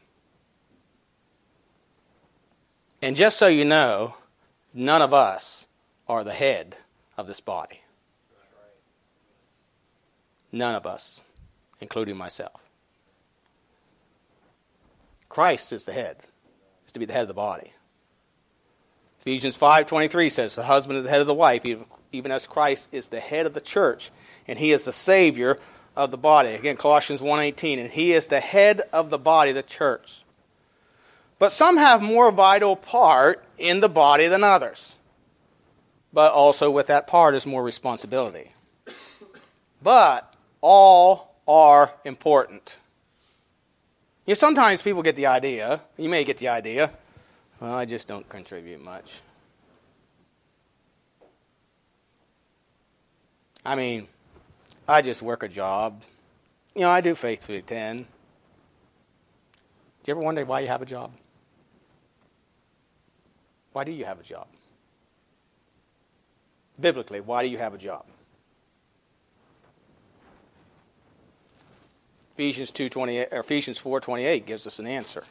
And 3.01 3.17
just 3.17 3.37
so 3.37 3.47
you 3.47 3.65
know, 3.65 4.15
none 4.73 5.01
of 5.01 5.13
us 5.13 5.67
are 6.07 6.23
the 6.23 6.31
head 6.31 6.77
of 7.17 7.27
this 7.27 7.41
body. 7.41 7.81
None 10.53 10.73
of 10.73 10.87
us, 10.87 11.21
including 11.81 12.15
myself. 12.15 12.61
Christ 15.27 15.73
is 15.73 15.83
the 15.83 15.91
head, 15.91 16.19
is 16.85 16.93
to 16.93 16.99
be 16.99 17.05
the 17.05 17.13
head 17.13 17.23
of 17.23 17.27
the 17.27 17.33
body. 17.33 17.73
Ephesians 19.19 19.57
5:23 19.57 20.29
says, 20.29 20.55
"The 20.55 20.63
husband 20.63 20.99
is 20.99 21.03
the 21.03 21.09
head 21.09 21.19
of 21.19 21.27
the 21.27 21.33
wife, 21.33 21.65
even 21.65 22.31
as 22.31 22.47
Christ 22.47 22.87
is 22.93 23.09
the 23.09 23.19
head 23.19 23.45
of 23.45 23.53
the 23.53 23.59
church, 23.59 24.11
and 24.47 24.57
he 24.57 24.71
is 24.71 24.85
the 24.85 24.93
savior 24.93 25.59
of 25.97 26.11
the 26.11 26.17
body. 26.17 26.53
Again, 26.53 26.77
Colossians 26.77 27.21
1:18, 27.21 27.79
and 27.79 27.89
he 27.89 28.13
is 28.13 28.27
the 28.27 28.39
head 28.39 28.81
of 28.93 29.09
the 29.09 29.17
body, 29.17 29.51
the 29.51 29.63
church. 29.63 30.23
But 31.39 31.51
some 31.51 31.77
have 31.77 32.01
more 32.01 32.31
vital 32.31 32.75
part 32.75 33.43
in 33.57 33.79
the 33.81 33.89
body 33.89 34.27
than 34.27 34.43
others. 34.43 34.93
But 36.13 36.31
also 36.31 36.71
with 36.71 36.87
that 36.87 37.07
part 37.07 37.35
is 37.35 37.45
more 37.45 37.63
responsibility. 37.63 38.53
But 39.81 40.33
all 40.61 41.35
are 41.47 41.93
important. 42.05 42.77
You 44.25 44.31
know, 44.31 44.35
sometimes 44.35 44.81
people 44.81 45.01
get 45.01 45.15
the 45.15 45.27
idea, 45.27 45.81
you 45.97 46.09
may 46.09 46.23
get 46.23 46.37
the 46.37 46.49
idea, 46.49 46.91
well, 47.59 47.73
I 47.73 47.85
just 47.85 48.07
don't 48.07 48.27
contribute 48.27 48.83
much. 48.83 49.21
I 53.65 53.75
mean, 53.75 54.07
I 54.87 55.01
just 55.01 55.21
work 55.21 55.43
a 55.43 55.47
job. 55.49 56.01
You 56.73 56.81
know, 56.81 56.89
I 56.89 57.01
do 57.01 57.13
faithfully 57.13 57.57
attend. 57.57 58.05
Do 60.03 60.11
you 60.11 60.11
ever 60.11 60.21
wonder 60.21 60.45
why 60.45 60.61
you 60.61 60.67
have 60.67 60.81
a 60.81 60.85
job? 60.85 61.11
Why 63.73 63.83
do 63.83 63.91
you 63.91 64.05
have 64.05 64.19
a 64.19 64.23
job? 64.23 64.47
Biblically, 66.79 67.19
why 67.19 67.43
do 67.43 67.49
you 67.49 67.57
have 67.57 67.73
a 67.73 67.77
job? 67.77 68.05
Ephesians 72.33 72.71
2:28 72.71 73.29
or 73.31 73.39
Ephesians 73.39 73.79
4:28 73.79 74.45
gives 74.45 74.67
us 74.67 74.79
an 74.79 74.87
answer. 74.87 75.23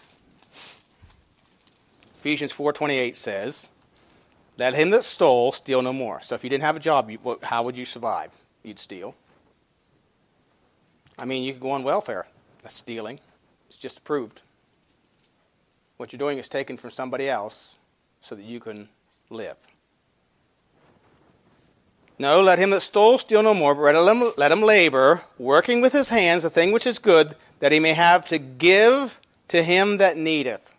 Ephesians 2.16 2.52
4:28 2.52 3.14
says, 3.14 3.68
"Let 4.58 4.74
him 4.74 4.90
that 4.90 5.04
stole 5.04 5.52
steal 5.52 5.82
no 5.82 5.92
more." 5.92 6.20
So 6.20 6.34
if 6.34 6.42
you 6.42 6.50
didn't 6.50 6.64
have 6.64 6.76
a 6.76 6.80
job, 6.80 7.10
how 7.44 7.62
would 7.62 7.76
you 7.76 7.84
survive? 7.84 8.32
You'd 8.64 8.80
steal. 8.80 9.14
I 11.18 11.24
mean, 11.24 11.42
you 11.42 11.52
could 11.52 11.62
go 11.62 11.70
on 11.70 11.82
welfare. 11.82 12.26
That's 12.62 12.74
stealing. 12.74 13.20
It's 13.68 13.78
just 13.78 13.98
approved. 13.98 14.42
What 15.96 16.12
you're 16.12 16.18
doing 16.18 16.38
is 16.38 16.48
taking 16.48 16.76
from 16.76 16.90
somebody 16.90 17.28
else 17.28 17.76
so 18.20 18.34
that 18.34 18.44
you 18.44 18.60
can 18.60 18.88
live. 19.30 19.56
No, 22.18 22.40
let 22.40 22.58
him 22.58 22.70
that 22.70 22.80
stole 22.80 23.18
steal 23.18 23.42
no 23.42 23.54
more, 23.54 23.74
but 23.74 23.94
let 23.94 24.16
him, 24.16 24.32
let 24.36 24.52
him 24.52 24.62
labor, 24.62 25.22
working 25.38 25.80
with 25.80 25.92
his 25.92 26.08
hands 26.08 26.42
the 26.42 26.50
thing 26.50 26.72
which 26.72 26.86
is 26.86 26.98
good, 26.98 27.36
that 27.60 27.72
he 27.72 27.80
may 27.80 27.92
have 27.92 28.26
to 28.28 28.38
give 28.38 29.20
to 29.48 29.62
him 29.62 29.98
that 29.98 30.16
needeth. 30.16 30.74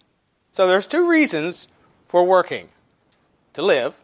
So 0.51 0.67
there's 0.67 0.87
two 0.87 1.07
reasons 1.07 1.67
for 2.07 2.23
working. 2.23 2.69
To 3.53 3.61
live, 3.61 3.99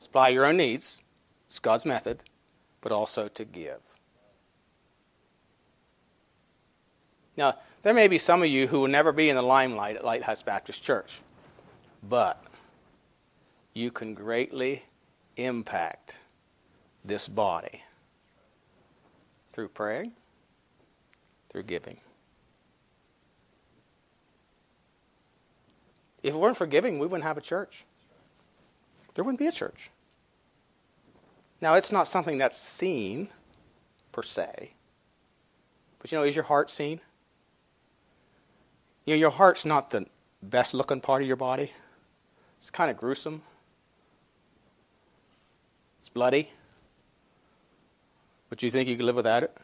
supply 0.00 0.28
your 0.28 0.44
own 0.44 0.56
needs, 0.56 1.02
it's 1.46 1.58
God's 1.58 1.86
method, 1.86 2.22
but 2.80 2.92
also 2.92 3.28
to 3.28 3.44
give. 3.44 3.80
Now, 7.38 7.54
there 7.82 7.94
may 7.94 8.08
be 8.08 8.18
some 8.18 8.42
of 8.42 8.48
you 8.48 8.66
who 8.66 8.80
will 8.80 8.88
never 8.88 9.12
be 9.12 9.30
in 9.30 9.36
the 9.36 9.42
limelight 9.42 9.94
at 9.94 10.04
Lighthouse 10.04 10.42
Baptist 10.42 10.82
Church, 10.82 11.20
but 12.02 12.42
you 13.74 13.92
can 13.92 14.12
greatly 14.12 14.82
impact 15.36 16.16
this 17.04 17.28
body 17.28 17.84
through 19.52 19.68
praying, 19.68 20.14
through 21.48 21.62
giving. 21.62 21.98
If 26.24 26.34
it 26.34 26.38
weren't 26.38 26.56
for 26.56 26.66
giving, 26.66 26.98
we 26.98 27.06
wouldn't 27.06 27.22
have 27.22 27.38
a 27.38 27.40
church. 27.40 27.84
There 29.14 29.22
wouldn't 29.22 29.38
be 29.38 29.46
a 29.46 29.52
church. 29.52 29.90
Now, 31.60 31.74
it's 31.74 31.92
not 31.92 32.08
something 32.08 32.36
that's 32.36 32.58
seen 32.58 33.28
per 34.10 34.24
se. 34.24 34.72
But 36.00 36.10
you 36.10 36.18
know, 36.18 36.24
is 36.24 36.34
your 36.34 36.44
heart 36.44 36.68
seen? 36.68 37.00
You 39.08 39.14
know, 39.14 39.20
your 39.20 39.30
heart's 39.30 39.64
not 39.64 39.88
the 39.88 40.04
best 40.42 40.74
looking 40.74 41.00
part 41.00 41.22
of 41.22 41.28
your 41.28 41.38
body. 41.38 41.72
It's 42.58 42.68
kind 42.68 42.90
of 42.90 42.98
gruesome. 42.98 43.40
It's 45.98 46.10
bloody. 46.10 46.50
But 48.50 48.62
you 48.62 48.70
think 48.70 48.86
you 48.86 48.98
can 48.98 49.06
live 49.06 49.16
without 49.16 49.44
it? 49.44 49.56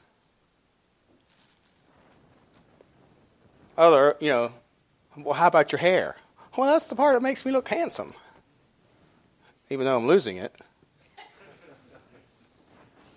Other, 3.76 4.16
you 4.18 4.30
know, 4.30 4.52
well, 5.14 5.34
how 5.34 5.48
about 5.48 5.72
your 5.72 5.78
hair? 5.78 6.16
Well, 6.56 6.72
that's 6.72 6.88
the 6.88 6.96
part 6.96 7.14
that 7.14 7.22
makes 7.22 7.44
me 7.44 7.52
look 7.52 7.68
handsome, 7.68 8.14
even 9.68 9.84
though 9.84 9.98
I'm 9.98 10.06
losing 10.06 10.38
it. 10.38 10.56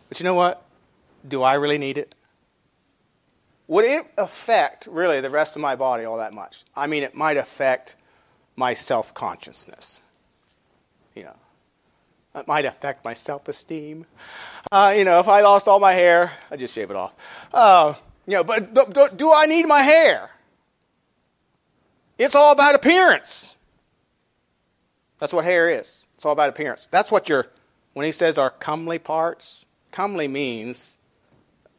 But 0.10 0.20
you 0.20 0.26
know 0.26 0.34
what? 0.34 0.62
Do 1.26 1.42
I 1.42 1.54
really 1.54 1.78
need 1.78 1.98
it? 1.98 2.16
Would 3.68 3.86
it 3.86 4.06
affect 4.18 4.88
really 4.88 5.20
the 5.20 5.30
rest 5.30 5.56
of 5.56 5.62
my 5.62 5.76
body 5.76 6.06
all 6.06 6.18
that 6.18 6.34
much? 6.34 6.64
I 6.76 6.88
mean, 6.88 7.04
it 7.04 7.16
might 7.16 7.38
affect 7.38 7.96
my 8.56 8.74
self 8.74 9.14
consciousness. 9.14 10.02
You 11.16 11.24
know, 11.24 11.36
it 12.36 12.48
might 12.48 12.66
affect 12.66 13.04
my 13.04 13.14
self 13.14 13.48
esteem. 13.48 14.06
Uh, 14.72 14.94
you 14.96 15.04
know, 15.04 15.20
if 15.20 15.28
I 15.28 15.42
lost 15.42 15.68
all 15.68 15.80
my 15.80 15.94
hair, 15.94 16.32
I'd 16.50 16.60
just 16.60 16.74
shave 16.74 16.90
it 16.90 16.96
off. 16.96 17.14
Uh, 17.54 17.94
you 18.26 18.34
know, 18.34 18.44
but 18.44 18.74
do, 18.74 18.86
do, 18.92 19.08
do 19.16 19.34
I 19.34 19.46
need 19.46 19.68
my 19.68 19.82
hair? 19.82 20.30
It's 22.18 22.36
all 22.36 22.52
about 22.52 22.76
appearance. 22.76 23.56
That's 25.20 25.34
what 25.34 25.46
hair 25.46 25.70
is. 25.70 26.06
It's 26.16 26.26
all 26.26 26.32
about 26.32 26.50
appearance. 26.50 26.88
That's 26.90 27.12
what 27.12 27.30
your, 27.30 27.48
when 27.94 28.06
he 28.06 28.12
says 28.12 28.38
our 28.38 28.50
comely 28.50 29.00
parts, 29.00 29.66
comely 29.92 30.28
means 30.28 30.98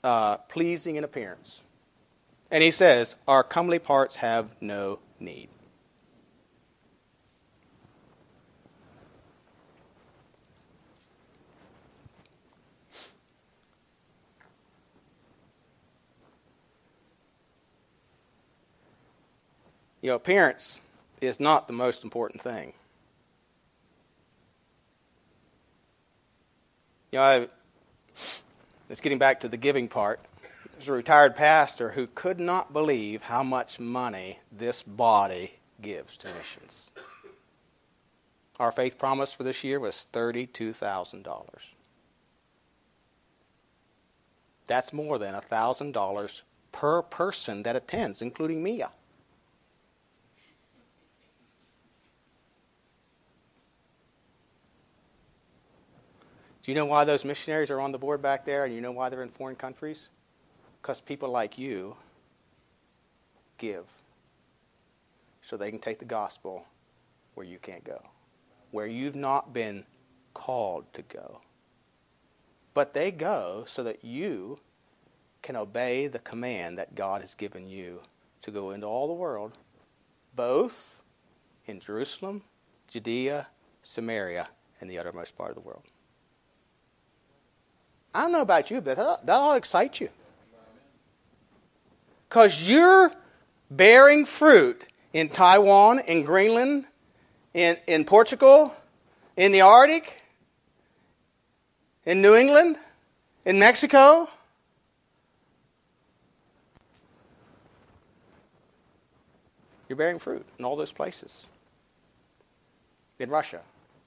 uh, 0.05 0.39
pleasing 0.39 0.97
in 0.97 1.05
appearance. 1.05 1.63
And 2.51 2.63
he 2.63 2.71
says, 2.71 3.17
Our 3.27 3.43
comely 3.43 3.79
parts 3.79 4.17
have 4.17 4.57
no 4.61 5.01
need. 5.21 5.49
You 20.01 20.11
know, 20.11 20.17
appearance 20.17 20.81
is 21.21 21.41
not 21.41 21.67
the 21.67 21.73
most 21.73 22.05
important 22.05 22.41
thing. 22.41 22.73
You 27.11 27.19
know, 27.19 27.25
I, 27.25 27.49
it's 28.89 29.01
getting 29.01 29.19
back 29.19 29.41
to 29.41 29.49
the 29.49 29.57
giving 29.57 29.89
part. 29.89 30.21
There's 30.79 30.91
a 30.91 30.93
retired 30.93 31.35
pastor 31.35 31.91
who 31.91 32.07
could 32.07 32.39
not 32.39 32.73
believe 32.73 33.23
how 33.23 33.43
much 33.43 33.81
money 33.81 34.39
this 34.53 34.85
body 34.85 35.55
gives 35.83 36.17
to 36.19 36.29
missions. 36.29 36.93
Our 38.61 38.71
faith 38.71 38.97
promise 38.97 39.35
for 39.35 39.43
this 39.43 39.65
year 39.65 39.81
was 39.81 40.07
$32,000. 40.13 41.25
That's 44.67 44.93
more 44.93 45.19
than 45.19 45.35
$1,000 45.35 46.43
per 46.71 47.03
person 47.03 47.65
that 47.65 47.75
attends, 47.75 48.23
including 48.23 48.63
Mia. 48.63 48.93
Do 56.63 56.71
you 56.71 56.77
know 56.77 56.87
why 56.87 57.05
those 57.05 57.25
missionaries 57.25 57.73
are 57.73 57.81
on 57.81 57.91
the 57.91 57.99
board 57.99 58.23
back 58.23 58.45
there 58.45 58.65
and 58.65 58.73
you 58.73 58.81
know 58.81 58.93
why 58.93 59.09
they're 59.09 59.25
in 59.25 59.31
foreign 59.31 59.57
countries? 59.57 60.11
Because 60.81 61.01
people 61.01 61.29
like 61.29 61.59
you 61.59 61.97
give 63.59 63.85
so 65.43 65.57
they 65.57 65.71
can 65.71 65.81
take 65.81 65.99
the 65.99 66.05
gospel 66.05 66.67
where 67.35 67.47
you 67.47 67.59
can't 67.59 67.85
go, 67.85 68.03
where 68.71 68.87
you've 68.87 69.17
not 69.17 69.53
been 69.53 69.85
called 70.35 70.85
to 70.93 71.03
go. 71.03 71.41
But 72.75 72.95
they 72.95 73.11
go 73.11 73.65
so 73.67 73.83
that 73.83 74.05
you 74.05 74.61
can 75.43 75.57
obey 75.57 76.07
the 76.07 76.19
command 76.19 76.79
that 76.79 76.95
God 76.95 77.23
has 77.23 77.35
given 77.35 77.69
you 77.69 78.01
to 78.43 78.51
go 78.51 78.71
into 78.71 78.87
all 78.87 79.07
the 79.07 79.15
world, 79.15 79.53
both 80.37 81.03
in 81.67 81.81
Jerusalem, 81.81 82.43
Judea, 82.89 83.47
Samaria, 83.83 84.49
and 84.81 84.89
the 84.89 84.99
uttermost 84.99 85.37
part 85.37 85.51
of 85.51 85.55
the 85.57 85.61
world. 85.61 85.83
I 88.15 88.23
don't 88.23 88.33
know 88.33 88.43
about 88.43 88.71
you, 88.71 88.81
but 88.81 88.97
that, 88.97 89.33
ought 89.33 89.53
to 89.53 89.57
excite 89.57 90.01
you. 90.01 90.09
Because 92.29 92.69
you're 92.69 93.13
bearing 93.71 94.25
fruit 94.25 94.85
in 95.13 95.29
Taiwan, 95.29 96.01
in 96.01 96.25
Greenland, 96.25 96.85
in, 97.55 97.77
in 97.87 98.05
Portugal, 98.05 98.75
in 99.37 99.53
the 99.53 99.63
Arctic, 99.63 100.23
in 102.05 102.21
New 102.21 102.35
England, 102.35 102.77
in 103.45 103.59
Mexico. 103.59 104.29
You're 109.89 109.97
bearing 109.97 110.19
fruit 110.19 110.45
in 110.59 110.65
all 110.65 110.77
those 110.77 110.93
places. 110.93 111.47
In 113.19 113.31
Russia. 113.31 113.61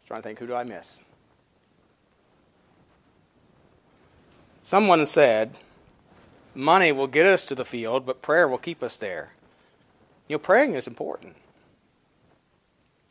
Trying 0.06 0.22
to 0.22 0.28
think, 0.28 0.40
who 0.40 0.46
do 0.46 0.54
I 0.54 0.64
miss? 0.64 1.00
Someone 4.64 5.06
said, 5.06 5.56
Money 6.54 6.92
will 6.92 7.08
get 7.08 7.26
us 7.26 7.46
to 7.46 7.56
the 7.56 7.66
field, 7.66 8.06
but 8.06 8.22
prayer 8.22 8.48
will 8.48 8.58
keep 8.58 8.84
us 8.84 8.98
there. 8.98 9.34
You 10.28 10.36
know, 10.36 10.40
praying 10.40 10.74
is 10.74 10.88
important. 10.88 11.36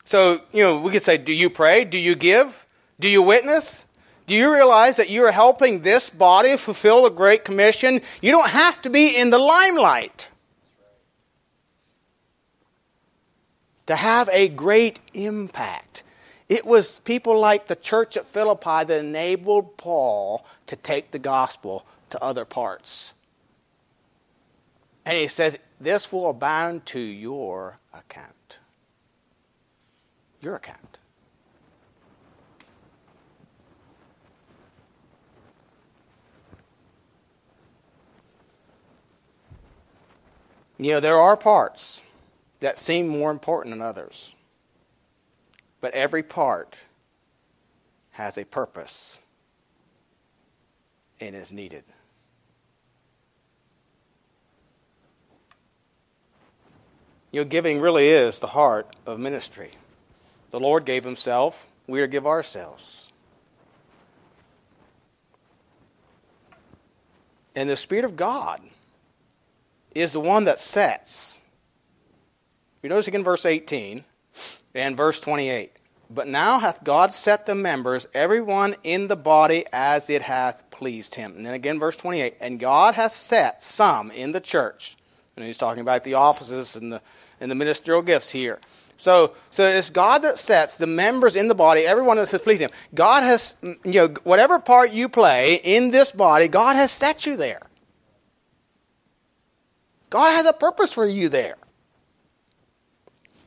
So, 0.04 0.42
you 0.52 0.62
know, 0.62 0.80
we 0.80 0.90
could 0.90 1.02
say, 1.02 1.16
Do 1.18 1.32
you 1.32 1.50
pray? 1.50 1.84
Do 1.84 1.98
you 1.98 2.14
give? 2.14 2.66
Do 2.98 3.08
you 3.08 3.22
witness? 3.22 3.86
Do 4.26 4.34
you 4.34 4.52
realize 4.52 4.96
that 4.96 5.10
you 5.10 5.24
are 5.24 5.32
helping 5.32 5.80
this 5.80 6.08
body 6.08 6.56
fulfill 6.56 7.02
the 7.02 7.10
Great 7.10 7.44
Commission? 7.44 8.00
You 8.20 8.30
don't 8.30 8.50
have 8.50 8.80
to 8.82 8.90
be 8.90 9.16
in 9.16 9.30
the 9.30 9.38
limelight 9.38 10.28
to 13.86 13.96
have 13.96 14.28
a 14.32 14.48
great 14.48 15.00
impact. 15.14 16.04
It 16.48 16.64
was 16.64 17.00
people 17.00 17.40
like 17.40 17.66
the 17.66 17.74
church 17.74 18.16
at 18.16 18.24
Philippi 18.24 18.84
that 18.84 19.00
enabled 19.00 19.76
Paul 19.76 20.44
to 20.68 20.76
take 20.76 21.10
the 21.10 21.18
gospel 21.18 21.84
to 22.10 22.22
other 22.22 22.44
parts. 22.44 23.14
And 25.10 25.18
he 25.18 25.26
says, 25.26 25.58
This 25.80 26.12
will 26.12 26.30
abound 26.30 26.86
to 26.86 27.00
your 27.00 27.78
account. 27.92 28.60
Your 30.40 30.54
account. 30.54 30.98
You 40.78 40.92
know, 40.92 41.00
there 41.00 41.18
are 41.18 41.36
parts 41.36 42.02
that 42.60 42.78
seem 42.78 43.08
more 43.08 43.32
important 43.32 43.72
than 43.72 43.82
others. 43.82 44.36
But 45.80 45.92
every 45.92 46.22
part 46.22 46.76
has 48.12 48.38
a 48.38 48.44
purpose 48.44 49.18
and 51.18 51.34
is 51.34 51.50
needed. 51.50 51.82
You 57.32 57.42
know, 57.42 57.48
giving 57.48 57.80
really 57.80 58.08
is 58.08 58.38
the 58.38 58.48
heart 58.48 58.94
of 59.06 59.20
ministry. 59.20 59.72
The 60.50 60.60
Lord 60.60 60.84
gave 60.84 61.04
Himself, 61.04 61.66
we 61.86 62.00
are 62.00 62.06
to 62.06 62.10
give 62.10 62.26
ourselves. 62.26 63.08
And 67.54 67.68
the 67.68 67.76
Spirit 67.76 68.04
of 68.04 68.16
God 68.16 68.60
is 69.94 70.12
the 70.12 70.20
one 70.20 70.44
that 70.44 70.58
sets. 70.58 71.38
You 72.82 72.88
notice 72.88 73.08
again 73.08 73.24
verse 73.24 73.44
18 73.44 74.04
and 74.74 74.96
verse 74.96 75.20
28. 75.20 75.80
But 76.08 76.26
now 76.26 76.58
hath 76.58 76.82
God 76.82 77.14
set 77.14 77.46
the 77.46 77.54
members, 77.54 78.08
every 78.14 78.40
one 78.40 78.74
in 78.82 79.06
the 79.06 79.16
body, 79.16 79.64
as 79.72 80.10
it 80.10 80.22
hath 80.22 80.68
pleased 80.70 81.14
him. 81.14 81.36
And 81.36 81.46
then 81.46 81.54
again, 81.54 81.78
verse 81.78 81.96
28. 81.96 82.36
And 82.40 82.58
God 82.58 82.94
hath 82.94 83.12
set 83.12 83.62
some 83.62 84.10
in 84.10 84.32
the 84.32 84.40
church. 84.40 84.96
And 85.40 85.46
he's 85.46 85.58
talking 85.58 85.80
about 85.80 86.04
the 86.04 86.14
offices 86.14 86.76
and 86.76 86.92
the, 86.92 87.02
and 87.40 87.50
the 87.50 87.54
ministerial 87.54 88.02
gifts 88.02 88.30
here. 88.30 88.60
So, 88.96 89.34
so 89.50 89.62
it's 89.62 89.88
God 89.88 90.18
that 90.18 90.38
sets 90.38 90.76
the 90.76 90.86
members 90.86 91.34
in 91.34 91.48
the 91.48 91.54
body, 91.54 91.86
everyone 91.86 92.18
that 92.18 92.28
has 92.28 92.40
pleased 92.42 92.60
him. 92.60 92.70
God 92.94 93.22
has, 93.22 93.56
you 93.62 93.78
know, 93.84 94.08
whatever 94.24 94.58
part 94.58 94.92
you 94.92 95.08
play 95.08 95.54
in 95.64 95.90
this 95.90 96.12
body, 96.12 96.48
God 96.48 96.76
has 96.76 96.90
set 96.90 97.24
you 97.24 97.36
there. 97.36 97.62
God 100.10 100.32
has 100.32 100.44
a 100.44 100.52
purpose 100.52 100.92
for 100.92 101.06
you 101.06 101.30
there. 101.30 101.56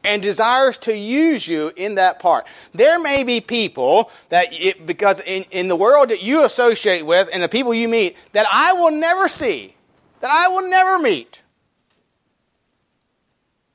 and 0.04 0.22
desires 0.22 0.78
to 0.80 0.96
use 0.96 1.48
you 1.48 1.72
in 1.76 1.96
that 1.96 2.20
part. 2.20 2.46
There 2.74 3.00
may 3.00 3.24
be 3.24 3.42
people 3.42 4.12
that, 4.30 4.48
it, 4.52 4.86
because 4.86 5.22
in, 5.22 5.46
in 5.52 5.68
the 5.68 5.76
world 5.76 6.10
that 6.10 6.22
you 6.22 6.44
associate 6.44 7.06
with 7.06 7.30
and 7.32 7.42
the 7.42 7.50
people 7.50 7.74
you 7.74 7.88
meet, 7.88 8.18
that 8.34 8.46
I 8.52 8.74
will 8.74 8.92
never 8.92 9.28
see, 9.28 9.76
that 10.20 10.32
I 10.32 10.50
will 10.50 10.70
never 10.70 11.00
meet, 11.00 11.43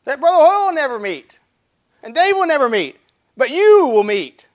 that 0.09 0.21
Brother 0.21 0.39
Hoyle 0.39 0.69
will 0.69 0.75
never 0.75 0.99
meet, 0.99 1.39
and 2.03 2.15
Dave 2.15 2.35
will 2.35 2.47
never 2.47 2.71
meet, 2.71 2.97
but 3.37 3.51
you 3.51 3.91
will 3.93 4.05
meet. 4.05 4.47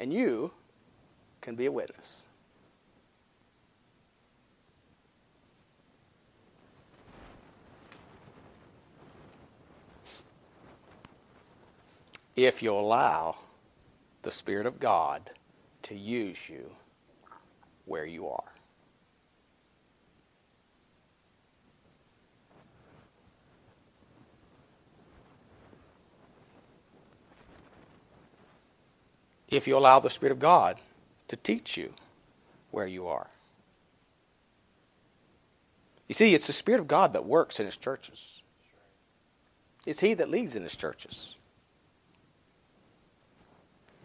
And 0.00 0.12
you 0.12 0.50
can 1.40 1.54
be 1.54 1.66
a 1.66 1.72
witness. 1.72 2.24
if 12.34 12.62
you 12.62 12.72
allow 12.72 13.36
the 14.22 14.30
Spirit 14.30 14.64
of 14.64 14.80
God 14.80 15.30
to 15.82 15.94
use 15.94 16.48
you 16.48 16.70
where 17.84 18.06
you 18.06 18.26
are. 18.26 18.51
If 29.52 29.68
you 29.68 29.76
allow 29.76 30.00
the 30.00 30.10
Spirit 30.10 30.32
of 30.32 30.38
God 30.38 30.80
to 31.28 31.36
teach 31.36 31.76
you 31.76 31.92
where 32.70 32.86
you 32.86 33.06
are. 33.06 33.28
You 36.08 36.14
see, 36.14 36.34
it's 36.34 36.46
the 36.46 36.54
Spirit 36.54 36.80
of 36.80 36.88
God 36.88 37.12
that 37.12 37.26
works 37.26 37.60
in 37.60 37.66
His 37.66 37.76
churches. 37.76 38.42
It's 39.86 40.00
He 40.00 40.14
that 40.14 40.30
leads 40.30 40.56
in 40.56 40.62
His 40.62 40.74
churches. 40.74 41.36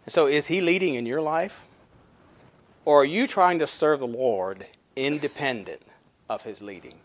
And 0.04 0.12
so, 0.12 0.26
is 0.26 0.46
He 0.46 0.60
leading 0.60 0.94
in 0.94 1.06
your 1.06 1.22
life? 1.22 1.64
Or 2.84 3.02
are 3.02 3.06
you 3.06 3.26
trying 3.26 3.58
to 3.58 3.66
serve 3.66 4.00
the 4.00 4.06
Lord 4.06 4.66
independent 4.96 5.82
of 6.28 6.42
His 6.42 6.60
leading? 6.60 6.98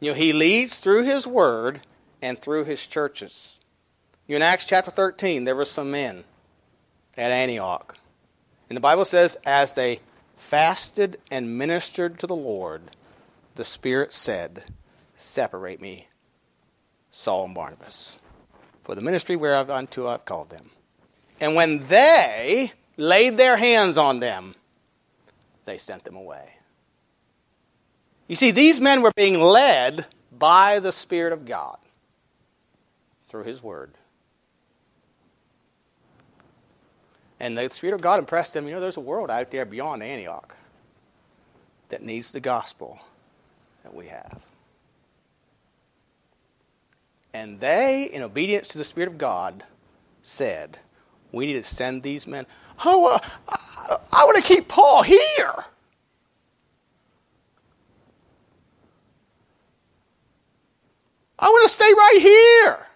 You 0.00 0.10
know, 0.10 0.16
He 0.16 0.32
leads 0.32 0.78
through 0.78 1.04
His 1.04 1.28
Word 1.28 1.80
and 2.20 2.40
through 2.40 2.64
His 2.64 2.86
churches. 2.86 3.60
You 4.26 4.32
know, 4.32 4.36
in 4.36 4.42
Acts 4.42 4.66
chapter 4.66 4.90
13, 4.90 5.44
there 5.44 5.56
were 5.56 5.64
some 5.64 5.92
men 5.92 6.24
at 7.16 7.30
Antioch. 7.30 7.96
And 8.68 8.76
the 8.76 8.80
Bible 8.80 9.04
says, 9.04 9.36
as 9.46 9.72
they 9.72 10.00
fasted 10.36 11.18
and 11.30 11.58
ministered 11.58 12.18
to 12.18 12.26
the 12.26 12.36
Lord, 12.36 12.82
the 13.54 13.64
Spirit 13.64 14.12
said, 14.12 14.64
Separate 15.16 15.80
me, 15.80 16.08
Saul 17.10 17.46
and 17.46 17.54
Barnabas, 17.54 18.18
for 18.82 18.94
the 18.94 19.00
ministry 19.00 19.36
whereunto 19.36 20.06
I've 20.06 20.24
called 20.24 20.50
them. 20.50 20.70
And 21.40 21.54
when 21.54 21.86
they 21.86 22.72
laid 22.96 23.36
their 23.36 23.56
hands 23.56 23.96
on 23.96 24.20
them, 24.20 24.54
they 25.64 25.78
sent 25.78 26.04
them 26.04 26.16
away. 26.16 26.56
You 28.28 28.36
see, 28.36 28.50
these 28.50 28.80
men 28.80 29.02
were 29.02 29.12
being 29.14 29.40
led 29.40 30.06
by 30.36 30.78
the 30.80 30.92
Spirit 30.92 31.32
of 31.32 31.44
God 31.44 31.78
through 33.28 33.44
His 33.44 33.62
Word. 33.62 33.92
And 37.38 37.56
the 37.56 37.68
Spirit 37.70 37.94
of 37.94 38.00
God 38.00 38.18
impressed 38.18 38.54
them 38.54 38.66
you 38.66 38.74
know, 38.74 38.80
there's 38.80 38.96
a 38.96 39.00
world 39.00 39.30
out 39.30 39.50
there 39.50 39.64
beyond 39.64 40.02
Antioch 40.02 40.56
that 41.88 42.02
needs 42.02 42.32
the 42.32 42.40
gospel 42.40 42.98
that 43.82 43.94
we 43.94 44.06
have. 44.06 44.40
And 47.34 47.60
they, 47.60 48.04
in 48.04 48.22
obedience 48.22 48.68
to 48.68 48.78
the 48.78 48.84
Spirit 48.84 49.08
of 49.08 49.18
God, 49.18 49.62
said, 50.22 50.78
we 51.32 51.46
need 51.46 51.52
to 51.54 51.62
send 51.62 52.02
these 52.02 52.26
men. 52.26 52.46
Oh, 52.84 53.14
uh, 53.14 53.18
I, 53.48 53.96
I 54.12 54.24
want 54.24 54.36
to 54.36 54.42
keep 54.42 54.68
Paul 54.68 55.02
here. 55.02 55.64
I 61.38 61.48
want 61.48 61.66
to 61.66 61.72
stay 61.72 61.84
right 61.84 62.18
here. 62.20 62.86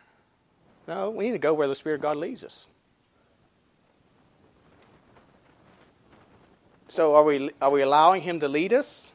No, 0.89 1.11
we 1.11 1.27
need 1.27 1.33
to 1.33 1.39
go 1.39 1.53
where 1.53 1.69
the 1.69 1.75
Spirit 1.75 1.97
of 1.97 2.01
God 2.01 2.17
leads 2.17 2.43
us. 2.43 2.67
So, 6.91 7.15
are 7.15 7.23
we, 7.23 7.51
are 7.63 7.71
we 7.71 7.83
allowing 7.83 8.23
Him 8.23 8.41
to 8.41 8.49
lead 8.49 8.73
us? 8.73 9.13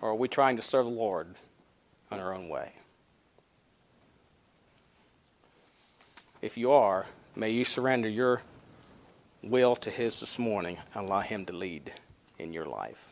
Or 0.00 0.08
are 0.08 0.14
we 0.14 0.28
trying 0.28 0.56
to 0.56 0.62
serve 0.62 0.86
the 0.86 0.90
Lord 0.90 1.34
on 2.10 2.18
our 2.18 2.32
own 2.32 2.48
way? 2.48 2.72
If 6.40 6.56
you 6.56 6.70
are, 6.70 7.04
may 7.36 7.50
you 7.50 7.66
surrender 7.66 8.08
your 8.08 8.40
will 9.42 9.76
to 9.76 9.90
His 9.90 10.20
this 10.20 10.38
morning 10.38 10.78
and 10.94 11.04
allow 11.04 11.20
Him 11.20 11.44
to 11.44 11.52
lead 11.52 11.92
in 12.38 12.54
your 12.54 12.64
life. 12.64 13.07